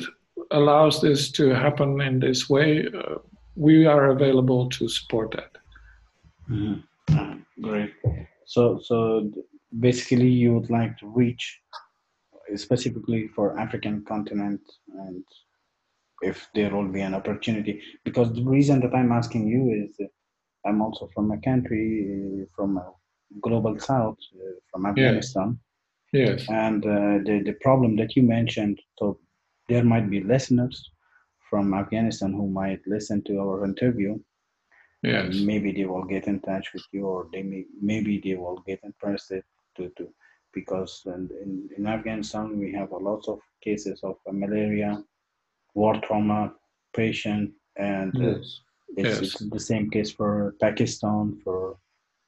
allows 0.52 1.02
this 1.02 1.32
to 1.32 1.50
happen 1.50 2.02
in 2.02 2.20
this 2.20 2.50
way, 2.50 2.88
uh, 2.88 3.16
we 3.56 3.86
are 3.86 4.12
available 4.12 4.70
to 4.70 4.88
support 4.88 5.32
that. 5.32 5.52
Mm-hmm. 6.50 7.62
Great. 7.62 7.94
So, 8.46 8.80
so 8.84 9.32
basically, 9.80 10.28
you 10.28 10.54
would 10.54 10.70
like 10.70 10.98
to 11.00 11.08
reach 11.08 11.60
specifically 12.56 13.28
for 13.36 13.60
African 13.60 14.04
continent, 14.06 14.62
and 15.08 15.24
if 16.22 16.48
there 16.56 16.74
will 16.76 16.88
be 16.88 17.02
an 17.02 17.14
opportunity. 17.14 17.82
Because 18.04 18.34
the 18.34 18.44
reason 18.44 18.80
that 18.82 18.96
I'm 18.96 19.12
asking 19.12 19.48
you 19.48 19.86
is, 19.86 20.08
I'm 20.66 20.82
also 20.82 21.10
from 21.14 21.32
a 21.32 21.40
country 21.42 22.48
from 22.56 22.78
a 22.78 22.92
global 23.42 23.80
south, 23.80 24.18
uh, 24.36 24.60
from 24.72 24.86
Afghanistan. 24.86 25.60
Yes. 26.14 26.48
And 26.50 26.86
uh, 26.86 27.20
the 27.28 27.42
the 27.46 27.58
problem 27.62 27.96
that 27.98 28.16
you 28.16 28.24
mentioned, 28.24 28.80
so 28.98 29.20
there 29.68 29.84
might 29.84 30.10
be 30.10 30.22
listeners 30.24 30.92
from 31.50 31.74
Afghanistan 31.74 32.32
who 32.34 32.48
might 32.48 32.82
listen 32.88 33.22
to 33.24 33.40
our 33.40 33.66
interview. 33.66 34.20
Yes. 35.04 35.36
maybe 35.36 35.72
they 35.72 35.86
will 35.86 36.06
get 36.06 36.26
in 36.26 36.40
touch 36.40 36.74
with 36.74 36.86
you, 36.92 37.06
or 37.06 37.28
they 37.32 37.44
may 37.44 37.66
maybe 37.80 38.20
they 38.24 38.36
will 38.36 38.64
get 38.66 38.80
interested 38.84 39.44
to 39.78 39.92
to 39.98 40.10
because 40.56 41.04
in, 41.06 41.70
in, 41.78 41.86
Afghanistan 41.86 42.58
we 42.58 42.72
have 42.72 42.92
a 42.92 42.98
lot 42.98 43.28
of 43.28 43.40
cases 43.62 44.00
of 44.04 44.16
malaria, 44.32 45.04
war 45.76 45.96
trauma 46.08 46.54
patient, 46.96 47.52
and 47.76 48.16
uh, 48.16 48.30
yes. 48.30 48.62
it's, 48.98 49.10
yes. 49.10 49.22
it's 49.22 49.50
the 49.50 49.60
same 49.60 49.90
case 49.90 50.12
for 50.12 50.56
Pakistan, 50.60 51.38
for 51.44 51.78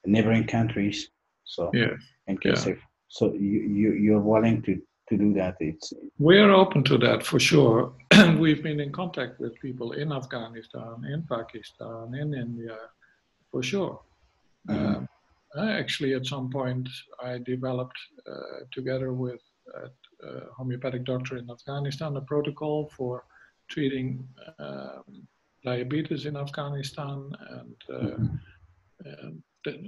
neighboring 0.05 0.45
countries. 0.45 1.09
So 1.45 1.71
yeah. 1.73 1.93
in 2.27 2.37
case 2.37 2.65
yeah. 2.65 2.73
if 2.73 2.79
so 3.07 3.33
you, 3.33 3.61
you 3.79 3.93
you're 3.93 4.19
willing 4.19 4.61
to 4.63 4.81
to 5.09 5.17
do 5.17 5.33
that 5.33 5.55
it's 5.59 5.93
we 6.19 6.37
are 6.37 6.51
open 6.51 6.83
to 6.83 6.97
that 6.97 7.23
for 7.23 7.39
sure 7.39 7.93
we've 8.37 8.61
been 8.61 8.79
in 8.79 8.91
contact 8.91 9.39
with 9.39 9.57
people 9.61 9.93
in 9.93 10.11
afghanistan 10.11 10.95
in 11.13 11.23
pakistan 11.23 12.13
in 12.13 12.33
india 12.33 12.77
for 13.51 13.63
sure 13.63 14.01
mm-hmm. 14.67 14.85
um, 14.85 15.09
actually 15.59 16.13
at 16.13 16.25
some 16.25 16.49
point 16.49 16.87
i 17.23 17.37
developed 17.45 17.97
uh, 18.29 18.59
together 18.71 19.13
with 19.13 19.41
a, 19.75 20.27
a, 20.27 20.41
homeopathic 20.55 21.03
doctor 21.03 21.37
in 21.37 21.49
afghanistan 21.49 22.15
a 22.17 22.21
protocol 22.21 22.91
for 22.95 23.23
treating 23.69 24.27
um, 24.59 25.03
diabetes 25.63 26.25
in 26.25 26.35
afghanistan 26.37 27.31
and 27.49 27.75
uh, 27.93 28.17
mm-hmm. 29.05 29.87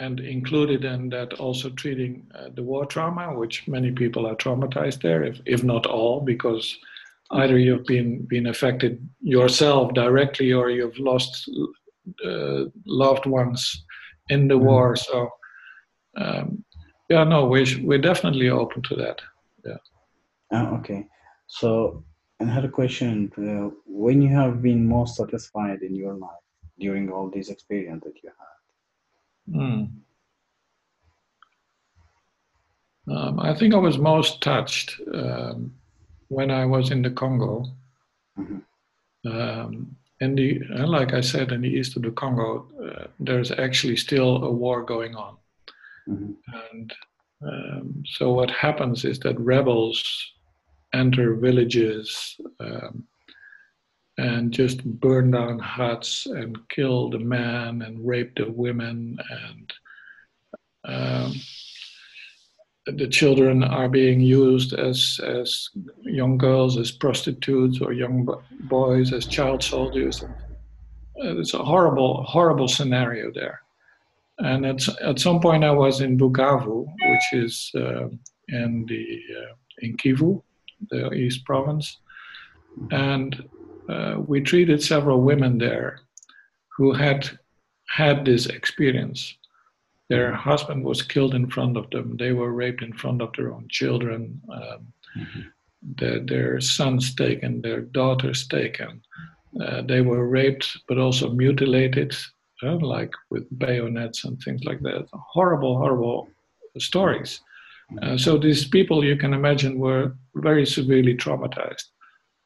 and 0.00 0.18
included 0.20 0.84
in 0.84 1.10
that 1.10 1.34
also 1.34 1.68
treating 1.70 2.26
uh, 2.34 2.48
the 2.54 2.62
war 2.62 2.86
trauma, 2.86 3.38
which 3.38 3.68
many 3.68 3.90
people 3.92 4.26
are 4.26 4.34
traumatized 4.34 5.02
there, 5.02 5.22
if, 5.22 5.40
if 5.44 5.62
not 5.62 5.84
all, 5.84 6.22
because 6.22 6.76
either 7.32 7.58
you've 7.58 7.84
been 7.84 8.24
been 8.24 8.46
affected 8.46 9.06
yourself 9.20 9.92
directly 9.94 10.52
or 10.52 10.70
you've 10.70 10.98
lost 10.98 11.48
uh, 12.24 12.64
loved 12.86 13.26
ones 13.26 13.84
in 14.30 14.48
the 14.48 14.54
mm-hmm. 14.54 14.66
war. 14.66 14.96
So, 14.96 15.30
um, 16.16 16.64
yeah, 17.08 17.24
no, 17.24 17.44
we 17.44 17.82
we're 17.82 17.98
definitely 17.98 18.48
open 18.48 18.82
to 18.82 18.96
that. 18.96 19.20
Yeah. 19.64 19.82
Oh, 20.52 20.76
okay. 20.76 21.06
So, 21.46 22.04
another 22.38 22.68
question: 22.68 23.30
uh, 23.36 23.74
When 23.86 24.22
you 24.22 24.30
have 24.34 24.62
been 24.62 24.86
most 24.86 25.16
satisfied 25.16 25.82
in 25.82 25.94
your 25.94 26.14
life 26.14 26.44
during 26.78 27.10
all 27.10 27.28
these 27.28 27.50
experience 27.50 28.04
that 28.04 28.22
you 28.22 28.30
had? 28.30 29.60
Mm. 29.60 29.90
Um, 33.08 33.40
I 33.40 33.54
think 33.54 33.74
I 33.74 33.78
was 33.78 33.98
most 33.98 34.40
touched 34.40 35.00
um, 35.12 35.74
when 36.28 36.50
I 36.50 36.64
was 36.64 36.90
in 36.90 37.02
the 37.02 37.10
Congo. 37.10 37.64
Mm-hmm. 38.38 38.58
Um, 39.28 39.96
in 40.20 40.34
the, 40.34 40.58
like 40.68 41.14
I 41.14 41.20
said, 41.20 41.52
in 41.52 41.62
the 41.62 41.68
east 41.68 41.96
of 41.96 42.02
the 42.02 42.10
Congo, 42.10 42.68
uh, 42.84 43.06
there's 43.18 43.50
actually 43.50 43.96
still 43.96 44.44
a 44.44 44.50
war 44.50 44.82
going 44.82 45.14
on. 45.14 45.36
Mm-hmm. 46.08 46.32
And 46.72 46.94
um, 47.42 48.02
so 48.06 48.32
what 48.32 48.50
happens 48.50 49.04
is 49.04 49.18
that 49.20 49.40
rebels 49.40 50.02
enter 50.92 51.34
villages 51.34 52.38
um, 52.58 53.04
and 54.18 54.52
just 54.52 54.84
burn 54.84 55.30
down 55.30 55.58
huts 55.58 56.26
and 56.26 56.58
kill 56.68 57.08
the 57.08 57.18
men 57.18 57.82
and 57.82 58.06
rape 58.06 58.34
the 58.36 58.50
women 58.50 59.18
and 59.30 59.72
um, 60.84 61.32
the 62.96 63.08
children 63.08 63.62
are 63.64 63.88
being 63.88 64.20
used 64.20 64.72
as 64.72 65.20
as 65.24 65.70
young 66.02 66.38
girls 66.38 66.78
as 66.78 66.90
prostitutes 66.90 67.80
or 67.80 67.92
young 67.92 68.28
boys 68.68 69.12
as 69.12 69.26
child 69.26 69.62
soldiers. 69.62 70.24
It's 71.16 71.54
a 71.54 71.64
horrible 71.64 72.22
horrible 72.24 72.68
scenario 72.68 73.30
there. 73.32 73.60
And 74.38 74.64
at 74.64 74.88
at 75.00 75.18
some 75.18 75.40
point 75.40 75.64
I 75.64 75.72
was 75.72 76.00
in 76.00 76.18
Bukavu, 76.18 76.86
which 77.10 77.44
is 77.44 77.70
uh, 77.74 78.08
in 78.48 78.86
the 78.86 79.20
uh, 79.38 79.54
in 79.78 79.96
Kivu, 79.96 80.42
the 80.90 81.12
East 81.12 81.44
Province, 81.44 81.98
and 82.90 83.48
uh, 83.88 84.16
we 84.26 84.40
treated 84.40 84.82
several 84.82 85.20
women 85.20 85.58
there 85.58 86.00
who 86.76 86.92
had 86.92 87.28
had 87.88 88.24
this 88.24 88.46
experience. 88.46 89.36
Their 90.10 90.34
husband 90.34 90.84
was 90.84 91.02
killed 91.02 91.34
in 91.34 91.48
front 91.48 91.76
of 91.76 91.88
them. 91.90 92.16
They 92.18 92.32
were 92.32 92.52
raped 92.52 92.82
in 92.82 92.92
front 92.92 93.22
of 93.22 93.32
their 93.36 93.52
own 93.54 93.66
children. 93.70 94.40
Um, 94.52 94.92
mm-hmm. 95.16 95.40
their, 95.98 96.20
their 96.20 96.60
sons 96.60 97.14
taken, 97.14 97.62
their 97.62 97.80
daughters 97.80 98.46
taken. 98.46 99.00
Uh, 99.60 99.82
they 99.82 100.02
were 100.02 100.28
raped, 100.28 100.76
but 100.88 100.98
also 100.98 101.30
mutilated, 101.30 102.14
uh, 102.62 102.76
like 102.76 103.12
with 103.30 103.46
bayonets 103.58 104.24
and 104.24 104.38
things 104.42 104.64
like 104.64 104.80
that. 104.80 105.06
Horrible, 105.12 105.78
horrible 105.78 106.28
stories. 106.78 107.40
Uh, 108.02 108.16
so 108.16 108.36
these 108.36 108.68
people, 108.68 109.04
you 109.04 109.16
can 109.16 109.32
imagine, 109.32 109.78
were 109.78 110.14
very 110.34 110.66
severely 110.66 111.16
traumatized. 111.16 111.86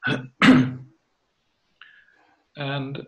And 2.57 3.05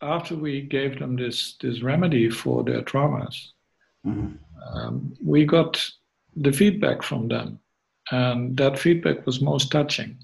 after 0.00 0.34
we 0.34 0.62
gave 0.62 0.98
them 0.98 1.16
this, 1.16 1.56
this 1.60 1.82
remedy 1.82 2.30
for 2.30 2.64
their 2.64 2.82
traumas, 2.82 3.36
mm-hmm. 3.36 3.57
Um, 4.04 5.14
we 5.24 5.44
got 5.44 5.84
the 6.36 6.52
feedback 6.52 7.02
from 7.02 7.28
them. 7.28 7.58
And 8.10 8.56
that 8.56 8.78
feedback 8.78 9.26
was 9.26 9.40
most 9.40 9.70
touching. 9.70 10.18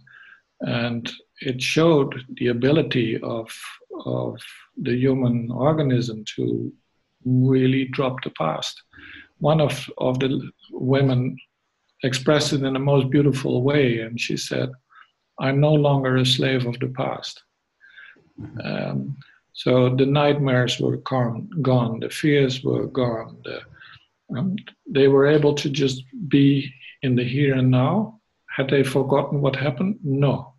And 0.60 1.10
it 1.40 1.60
showed 1.60 2.14
the 2.36 2.48
ability 2.48 3.20
of, 3.20 3.50
of 4.06 4.40
the 4.76 4.96
human 4.96 5.50
organism 5.50 6.24
to 6.36 6.72
really 7.24 7.86
drop 7.86 8.22
the 8.22 8.30
past. 8.30 8.80
One 9.38 9.60
of, 9.60 9.90
of 9.98 10.18
the 10.20 10.50
women 10.70 11.36
expressed 12.02 12.52
it 12.52 12.62
in 12.62 12.72
the 12.72 12.78
most 12.78 13.10
beautiful 13.10 13.62
way, 13.62 14.00
and 14.00 14.18
she 14.20 14.36
said, 14.36 14.70
I'm 15.40 15.60
no 15.60 15.72
longer 15.72 16.16
a 16.16 16.24
slave 16.24 16.66
of 16.66 16.78
the 16.78 16.88
past. 16.88 17.42
Um, 18.62 19.16
so 19.54 19.94
the 19.94 20.04
nightmares 20.04 20.80
were 20.80 20.96
gone, 20.98 21.48
gone 21.62 22.00
the 22.00 22.10
fears 22.10 22.62
were 22.64 22.86
gone. 22.86 23.38
The, 23.44 23.60
um, 24.36 24.56
they 24.86 25.06
were 25.06 25.26
able 25.26 25.54
to 25.54 25.70
just 25.70 26.02
be 26.28 26.72
in 27.02 27.14
the 27.14 27.24
here 27.24 27.54
and 27.54 27.70
now. 27.70 28.20
Had 28.56 28.68
they 28.68 28.82
forgotten 28.82 29.40
what 29.40 29.56
happened? 29.56 29.98
No. 30.02 30.54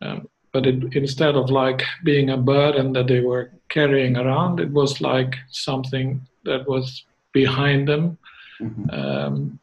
Um, 0.00 0.28
but 0.52 0.66
it, 0.66 0.96
instead 0.96 1.34
of 1.34 1.50
like 1.50 1.82
being 2.04 2.30
a 2.30 2.36
burden 2.38 2.94
that 2.94 3.06
they 3.06 3.20
were 3.20 3.52
carrying 3.68 4.16
around, 4.16 4.60
it 4.60 4.70
was 4.70 5.00
like 5.02 5.34
something 5.50 6.26
that 6.44 6.66
was 6.66 7.04
behind 7.32 7.86
them 7.86 8.16
mm-hmm. 8.60 8.90
um, 8.90 9.58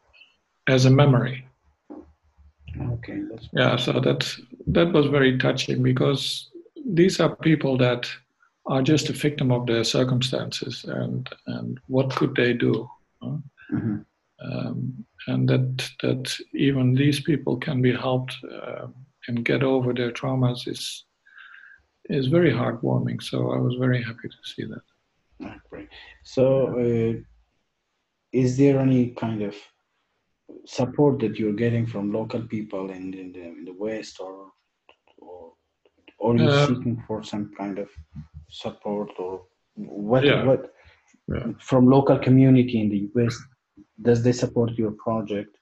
as 0.68 0.84
a 0.84 0.90
memory. 0.90 1.44
Okay. 2.92 3.20
yeah. 3.52 3.76
So 3.76 3.92
that 3.92 4.32
that 4.68 4.92
was 4.92 5.06
very 5.06 5.38
touching 5.38 5.82
because 5.82 6.50
these 6.86 7.18
are 7.20 7.34
people 7.36 7.76
that 7.78 8.08
are 8.66 8.82
just 8.82 9.08
a 9.10 9.12
victim 9.12 9.50
of 9.50 9.66
their 9.66 9.84
circumstances 9.84 10.84
and 10.84 11.28
and 11.46 11.78
what 11.86 12.14
could 12.14 12.34
they 12.34 12.52
do 12.52 12.88
mm-hmm. 13.22 13.96
um, 14.42 15.06
and 15.26 15.48
that 15.48 15.90
that 16.02 16.36
even 16.54 16.94
these 16.94 17.20
people 17.20 17.56
can 17.56 17.82
be 17.82 17.92
helped 17.92 18.36
uh, 18.52 18.86
and 19.28 19.44
get 19.44 19.62
over 19.62 19.92
their 19.92 20.12
traumas 20.12 20.66
is 20.68 21.04
is 22.10 22.26
very 22.26 22.52
heartwarming 22.52 23.22
so 23.22 23.52
i 23.52 23.56
was 23.56 23.74
very 23.74 24.02
happy 24.02 24.28
to 24.28 24.36
see 24.44 24.64
that 24.64 24.82
Great. 25.68 25.88
So, 26.22 26.68
uh, 26.78 27.20
is 28.32 28.56
there 28.56 28.78
any 28.78 29.10
kind 29.10 29.42
of 29.42 29.54
support 30.66 31.18
that 31.20 31.38
you're 31.38 31.52
getting 31.52 31.86
from 31.86 32.12
local 32.12 32.42
people 32.42 32.90
in, 32.90 33.14
in 33.14 33.32
the 33.32 33.42
in 33.42 33.64
the 33.64 33.72
West, 33.72 34.20
or 34.20 34.52
or 35.18 35.54
or 36.18 36.36
you 36.36 36.48
Um, 36.48 36.66
seeking 36.68 37.02
for 37.06 37.22
some 37.22 37.52
kind 37.58 37.78
of 37.78 37.88
support, 38.48 39.10
or 39.18 39.42
what 39.76 40.24
Yeah. 40.24 40.44
what 40.44 40.72
Yeah. 41.28 41.52
from 41.60 41.86
local 41.86 42.18
community 42.18 42.80
in 42.80 42.88
the 42.88 43.08
US? 43.14 43.36
Does 44.02 44.22
they 44.22 44.32
support 44.32 44.70
your 44.78 44.92
project? 44.92 45.56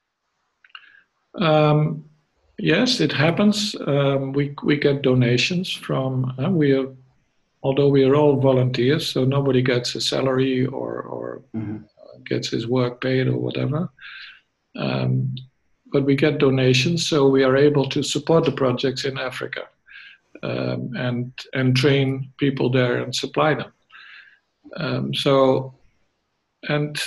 Um, 1.35 2.05
yes, 2.59 3.01
it 3.01 3.13
happens. 3.13 3.75
Um, 3.87 4.33
we 4.33 4.55
we 4.63 4.77
get 4.77 5.03
donations 5.03 5.71
from. 5.73 6.33
Uh, 6.39 6.51
we 6.51 6.73
are, 6.73 6.89
although 7.63 7.89
we 7.89 8.05
are 8.05 8.15
all 8.15 8.37
volunteers, 8.41 9.07
so 9.07 9.25
nobody 9.25 9.63
gets 9.63 9.95
a 9.95 10.01
salary 10.01 10.67
or 10.67 11.03
or 11.03 11.43
Mhm. 11.55 11.85
gets 12.25 12.49
his 12.51 12.67
work 12.67 13.01
paid 13.01 13.27
or 13.29 13.39
whatever. 13.39 13.89
Um, 14.77 15.35
but 15.93 16.05
we 16.05 16.15
get 16.17 16.39
donations, 16.39 17.07
so 17.09 17.29
we 17.29 17.45
are 17.45 17.57
able 17.57 17.87
to 17.91 18.03
support 18.03 18.45
the 18.45 18.53
projects 18.53 19.05
in 19.05 19.19
Africa 19.19 19.69
um, 20.43 20.91
and 20.97 21.33
and 21.55 21.77
train 21.77 22.33
people 22.39 22.71
there 22.71 23.03
and 23.03 23.15
supply 23.15 23.55
them. 23.55 23.73
Um, 24.77 25.15
so, 25.15 25.75
and 26.69 27.01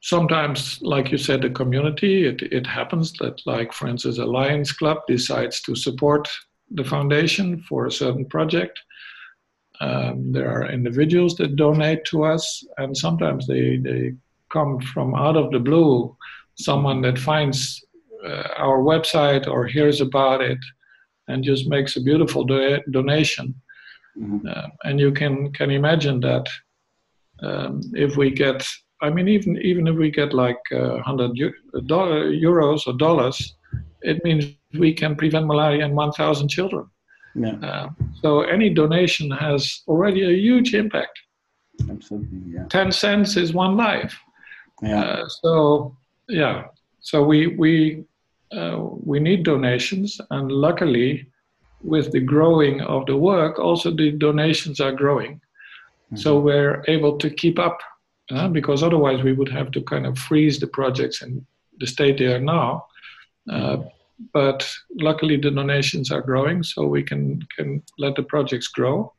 sometimes, 0.00 0.80
like 0.82 1.10
you 1.10 1.18
said, 1.18 1.42
the 1.42 1.50
community, 1.50 2.26
it, 2.26 2.42
it 2.42 2.66
happens 2.66 3.12
that, 3.14 3.40
like, 3.46 3.72
for 3.72 3.88
instance, 3.88 4.18
a 4.18 4.24
Lions 4.24 4.72
Club 4.72 4.98
decides 5.06 5.60
to 5.62 5.74
support 5.74 6.28
the 6.70 6.84
foundation 6.84 7.60
for 7.68 7.86
a 7.86 7.92
certain 7.92 8.24
project. 8.26 8.78
Um, 9.80 10.32
there 10.32 10.50
are 10.50 10.70
individuals 10.70 11.36
that 11.36 11.56
donate 11.56 12.04
to 12.06 12.24
us, 12.24 12.64
and 12.78 12.96
sometimes 12.96 13.46
they, 13.46 13.76
they 13.76 14.14
come 14.52 14.80
from 14.80 15.14
out 15.14 15.36
of 15.36 15.50
the 15.50 15.58
blue. 15.58 16.16
Someone 16.56 17.00
that 17.02 17.18
finds 17.18 17.82
uh, 18.24 18.48
our 18.58 18.78
website 18.78 19.46
or 19.46 19.66
hears 19.66 20.00
about 20.00 20.42
it 20.42 20.58
and 21.30 21.44
just 21.44 21.68
makes 21.68 21.96
a 21.96 22.02
beautiful 22.02 22.44
do- 22.44 22.82
donation. 22.90 23.54
Mhm. 24.16 24.40
Uh, 24.52 24.68
and 24.86 25.00
you 25.00 25.12
can 25.12 25.52
can 25.58 25.70
imagine 25.70 26.20
that 26.20 26.46
um, 27.42 27.80
if 27.94 28.16
we 28.16 28.30
get, 28.30 28.66
I 29.02 29.08
mean, 29.10 29.28
even 29.28 29.56
even 29.70 29.86
if 29.86 29.96
we 29.96 30.10
get 30.10 30.34
like 30.34 30.60
uh, 30.80 30.98
hundred 31.08 31.30
dollar, 31.86 32.30
euros 32.48 32.86
or 32.86 32.94
dollars, 32.96 33.56
it 34.02 34.22
means 34.24 34.44
we 34.78 34.92
can 34.92 35.14
prevent 35.16 35.46
malaria 35.46 35.84
in 35.86 35.94
one 35.94 36.12
thousand 36.12 36.48
children. 36.48 36.84
Yeah, 37.34 37.56
Uh, 37.62 37.86
so 38.22 38.28
any 38.54 38.68
donation 38.74 39.30
has 39.30 39.62
already 39.86 40.22
a 40.24 40.36
huge 40.46 40.74
impact. 40.74 41.16
absolutely. 41.90 42.40
Yeah, 42.54 42.66
Ten 42.68 42.90
cents 42.92 43.36
is 43.36 43.54
one 43.54 43.76
life. 43.76 44.14
yeah, 44.82 45.00
Uh, 45.02 45.28
so 45.42 45.52
yeah, 46.28 46.64
so 47.00 47.22
we 47.30 47.38
we 47.62 48.04
uh, 48.52 48.78
we 48.80 49.20
need 49.20 49.44
donations, 49.44 50.20
and 50.30 50.50
luckily, 50.50 51.26
with 51.82 52.12
the 52.12 52.20
growing 52.20 52.80
of 52.82 53.06
the 53.06 53.16
work, 53.16 53.58
also 53.58 53.90
the 53.90 54.10
donations 54.12 54.80
are 54.80 54.92
growing. 54.92 55.40
So 56.16 56.40
we're 56.40 56.82
able 56.88 57.18
to 57.18 57.30
keep 57.30 57.58
up, 57.58 57.78
uh, 58.32 58.48
because 58.48 58.82
otherwise 58.82 59.22
we 59.22 59.32
would 59.32 59.48
have 59.48 59.70
to 59.70 59.80
kind 59.82 60.06
of 60.06 60.18
freeze 60.18 60.58
the 60.58 60.66
projects 60.66 61.22
in 61.22 61.46
the 61.78 61.86
state 61.86 62.18
they 62.18 62.26
are 62.26 62.40
now. 62.40 62.86
Uh, 63.48 63.78
but 64.34 64.68
luckily, 65.00 65.36
the 65.36 65.50
donations 65.50 66.10
are 66.10 66.20
growing, 66.20 66.62
so 66.62 66.86
we 66.86 67.02
can 67.02 67.40
can 67.56 67.82
let 67.98 68.16
the 68.16 68.22
projects 68.24 68.68
grow. 68.68 69.12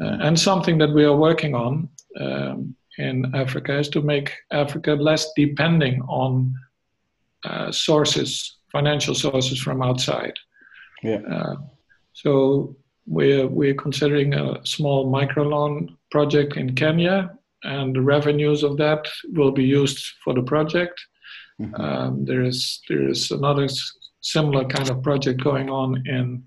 Uh, 0.00 0.18
and 0.20 0.38
something 0.38 0.78
that 0.78 0.92
we 0.92 1.04
are 1.04 1.16
working 1.16 1.54
on 1.54 1.88
um, 2.20 2.76
in 2.98 3.34
Africa 3.34 3.78
is 3.78 3.88
to 3.88 4.02
make 4.02 4.32
Africa 4.52 4.92
less 4.92 5.32
depending 5.34 6.02
on 6.02 6.54
uh, 7.44 7.70
sources, 7.72 8.58
financial 8.72 9.14
sources 9.14 9.58
from 9.60 9.82
outside. 9.82 10.34
yeah. 11.02 11.20
Uh, 11.30 11.56
so 12.12 12.76
we're 13.06 13.46
we're 13.48 13.74
considering 13.86 14.34
a 14.34 14.64
small 14.64 15.00
microloan 15.12 15.88
project 16.10 16.56
in 16.56 16.74
Kenya, 16.74 17.36
and 17.64 17.94
the 17.94 18.00
revenues 18.00 18.62
of 18.62 18.76
that 18.78 19.02
will 19.32 19.50
be 19.52 19.64
used 19.64 19.98
for 20.22 20.32
the 20.34 20.42
project. 20.42 20.96
Mhm. 21.60 21.78
Um, 21.80 22.24
there 22.24 22.42
is 22.50 22.80
there 22.88 23.08
is 23.10 23.30
another 23.30 23.64
s- 23.64 23.92
similar 24.20 24.64
kind 24.76 24.88
of 24.90 25.02
project 25.02 25.42
going 25.42 25.68
on 25.70 26.02
in 26.06 26.44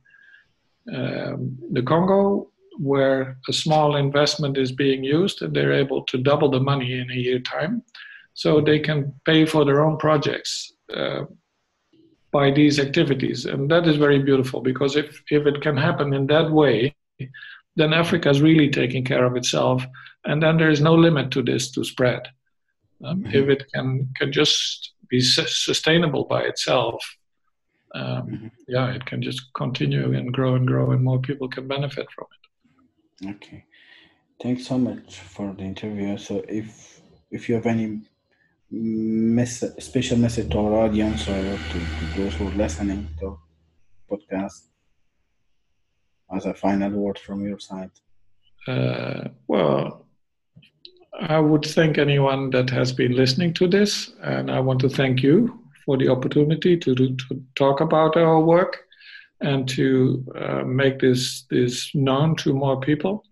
um, 0.93 1.57
the 1.73 1.81
Congo, 1.83 2.49
where 2.79 3.37
a 3.49 3.53
small 3.53 3.95
investment 3.97 4.57
is 4.57 4.71
being 4.71 5.03
used, 5.03 5.41
and 5.41 5.53
they're 5.53 5.73
able 5.73 6.01
to 6.03 6.17
double 6.17 6.49
the 6.49 6.59
money 6.59 6.99
in 6.99 7.11
a 7.11 7.15
year 7.15 7.39
time, 7.39 7.83
so 8.33 8.61
they 8.61 8.79
can 8.79 9.13
pay 9.25 9.45
for 9.45 9.65
their 9.65 9.81
own 9.85 9.97
projects. 9.97 10.73
Uh, 10.93 11.25
by 12.31 12.51
these 12.51 12.79
activities. 12.79 13.45
And 13.45 13.71
that 13.71 13.87
is 13.87 13.95
very 13.97 14.19
beautiful 14.19 14.61
because 14.61 14.95
if, 14.95 15.23
if 15.31 15.47
it 15.47 15.61
can 15.61 15.77
happen 15.77 16.13
in 16.13 16.27
that 16.27 16.51
way, 16.51 16.95
then 17.75 17.93
Africa 17.93 18.29
is 18.29 18.41
really 18.41 18.69
taking 18.69 19.03
care 19.03 19.25
of 19.25 19.35
itself. 19.35 19.83
And 20.25 20.43
then 20.43 20.57
there 20.57 20.69
is 20.69 20.81
no 20.81 20.93
limit 20.93 21.31
to 21.31 21.41
this 21.41 21.71
to 21.71 21.83
spread. 21.83 22.21
Um, 23.03 23.23
Mhm. 23.23 23.33
If 23.33 23.49
it 23.49 23.71
can, 23.73 24.09
can 24.19 24.31
just 24.31 24.93
be 25.09 25.21
sustainable 25.21 26.25
by 26.25 26.41
itself, 26.43 27.01
um, 27.95 28.27
Mhm. 28.29 28.51
yeah, 28.67 28.93
it 28.93 29.05
can 29.05 29.21
just 29.21 29.41
continue 29.53 30.13
and 30.13 30.33
grow 30.33 30.55
and 30.55 30.67
grow, 30.67 30.91
and 30.91 31.03
more 31.03 31.19
people 31.19 31.47
can 31.47 31.67
benefit 31.67 32.07
from 32.11 32.27
it. 32.35 33.29
Okay. 33.35 33.63
Thanks 34.41 34.67
so 34.67 34.77
much 34.77 35.19
for 35.19 35.53
the 35.53 35.63
interview. 35.63 36.17
So 36.17 36.43
if 36.47 37.01
if 37.31 37.49
you 37.49 37.55
have 37.55 37.65
any 37.65 38.01
mess 38.69 39.63
special 39.79 40.17
message 40.17 40.49
to 40.51 40.59
our 40.59 40.85
audience 40.85 41.27
or 41.27 41.41
to, 41.41 41.79
to 41.79 42.17
those 42.17 42.33
who 42.35 42.47
are 42.47 42.55
listening 42.55 43.07
to 43.19 43.39
podcast 44.11 44.67
as 46.35 46.45
a 46.45 46.53
final 46.53 46.91
word 46.91 47.17
from 47.19 47.45
your 47.45 47.59
side. 47.59 47.91
Uh, 48.67 49.29
well, 49.47 50.05
I 51.19 51.39
would 51.39 51.65
thank 51.65 51.97
anyone 51.97 52.49
that 52.51 52.69
has 52.69 52.91
been 52.91 53.13
listening 53.13 53.53
to 53.55 53.67
this, 53.67 54.11
and 54.21 54.51
I 54.51 54.59
want 54.59 54.81
to 54.81 54.89
thank 54.89 55.23
you 55.23 55.59
for 55.85 55.97
the 55.97 56.09
opportunity 56.09 56.77
to, 56.77 56.93
to, 56.95 57.15
to 57.15 57.43
talk 57.55 57.79
about 57.79 58.17
our 58.17 58.39
work 58.39 58.83
and 59.41 59.67
to 59.69 60.25
uh, 60.35 60.63
make 60.63 60.99
this 60.99 61.43
this 61.49 61.91
known 61.93 62.35
to 62.37 62.53
more 62.53 62.79
people. 62.79 63.23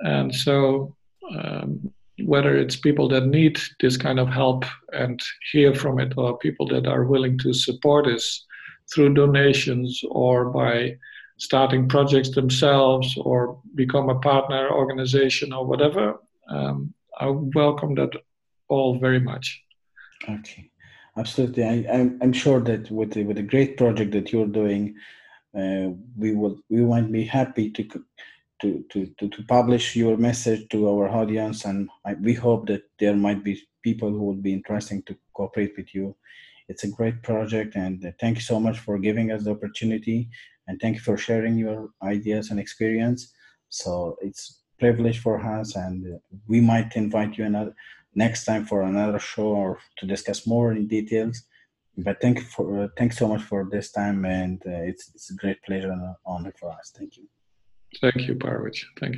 And 0.00 0.34
so, 0.34 0.94
um, 1.36 1.92
whether 2.24 2.56
it's 2.56 2.76
people 2.76 3.08
that 3.08 3.26
need 3.26 3.58
this 3.80 3.96
kind 3.96 4.18
of 4.18 4.28
help 4.28 4.64
and 4.92 5.20
hear 5.52 5.74
from 5.74 5.98
it, 5.98 6.14
or 6.16 6.38
people 6.38 6.66
that 6.68 6.86
are 6.86 7.04
willing 7.04 7.38
to 7.38 7.52
support 7.52 8.06
us 8.06 8.44
through 8.92 9.14
donations 9.14 10.02
or 10.10 10.50
by 10.50 10.96
starting 11.38 11.88
projects 11.88 12.30
themselves 12.30 13.16
or 13.18 13.60
become 13.74 14.08
a 14.08 14.20
partner 14.20 14.70
organization 14.70 15.52
or 15.52 15.66
whatever, 15.66 16.20
um, 16.48 16.94
I 17.18 17.26
welcome 17.28 17.94
that 17.96 18.10
all 18.68 18.98
very 18.98 19.20
much. 19.20 19.60
Okay, 20.28 20.70
absolutely. 21.16 21.64
I, 21.64 21.86
I'm, 21.92 22.18
I'm 22.22 22.32
sure 22.32 22.60
that 22.60 22.90
with 22.90 23.12
the, 23.12 23.24
with 23.24 23.36
the 23.36 23.42
great 23.42 23.76
project 23.76 24.12
that 24.12 24.32
you're 24.32 24.46
doing, 24.46 24.94
uh, 25.56 25.90
we 26.16 26.34
will 26.34 26.58
we 26.68 26.80
might 26.80 27.10
be 27.12 27.24
happy 27.24 27.70
to 27.70 27.84
to, 28.60 28.84
to, 28.90 29.06
to, 29.18 29.28
to 29.28 29.42
publish 29.44 29.96
your 29.96 30.16
message 30.16 30.68
to 30.70 30.88
our 30.88 31.08
audience, 31.08 31.64
and 31.64 31.88
I, 32.04 32.14
we 32.14 32.34
hope 32.34 32.66
that 32.68 32.82
there 32.98 33.16
might 33.16 33.42
be 33.44 33.60
people 33.82 34.10
who 34.10 34.24
would 34.24 34.42
be 34.42 34.52
interested 34.52 35.06
to 35.06 35.16
cooperate 35.34 35.74
with 35.76 35.94
you. 35.94 36.16
It's 36.68 36.84
a 36.84 36.88
great 36.88 37.22
project, 37.22 37.76
and 37.76 38.14
thank 38.20 38.36
you 38.36 38.42
so 38.42 38.58
much 38.58 38.78
for 38.78 38.98
giving 38.98 39.30
us 39.32 39.44
the 39.44 39.50
opportunity, 39.50 40.28
and 40.66 40.80
thank 40.80 40.96
you 40.96 41.02
for 41.02 41.16
sharing 41.16 41.58
your 41.58 41.90
ideas 42.02 42.50
and 42.50 42.58
experience. 42.58 43.32
So 43.68 44.16
it's 44.22 44.60
privilege 44.78 45.18
for 45.20 45.40
us, 45.40 45.76
and 45.76 46.20
we 46.48 46.60
might 46.60 46.96
invite 46.96 47.36
you 47.36 47.44
another 47.44 47.74
next 48.14 48.44
time 48.44 48.64
for 48.64 48.82
another 48.82 49.18
show 49.18 49.48
or 49.48 49.78
to 49.98 50.06
discuss 50.06 50.46
more 50.46 50.72
in 50.72 50.86
details. 50.86 51.42
But 51.96 52.20
thank 52.20 52.38
you 52.38 52.44
for 52.44 52.84
uh, 52.84 52.88
thanks 52.96 53.18
so 53.18 53.28
much 53.28 53.42
for 53.42 53.68
this 53.70 53.92
time, 53.92 54.24
and 54.24 54.60
uh, 54.66 54.82
it's 54.90 55.10
it's 55.14 55.30
a 55.30 55.34
great 55.34 55.62
pleasure 55.62 55.92
and 55.92 56.14
honor 56.26 56.52
for 56.58 56.70
us. 56.70 56.92
Thank 56.96 57.16
you. 57.16 57.28
Thank 58.00 58.28
you, 58.28 58.34
Parvich. 58.34 58.84
Thank 58.98 59.02
you. 59.02 59.12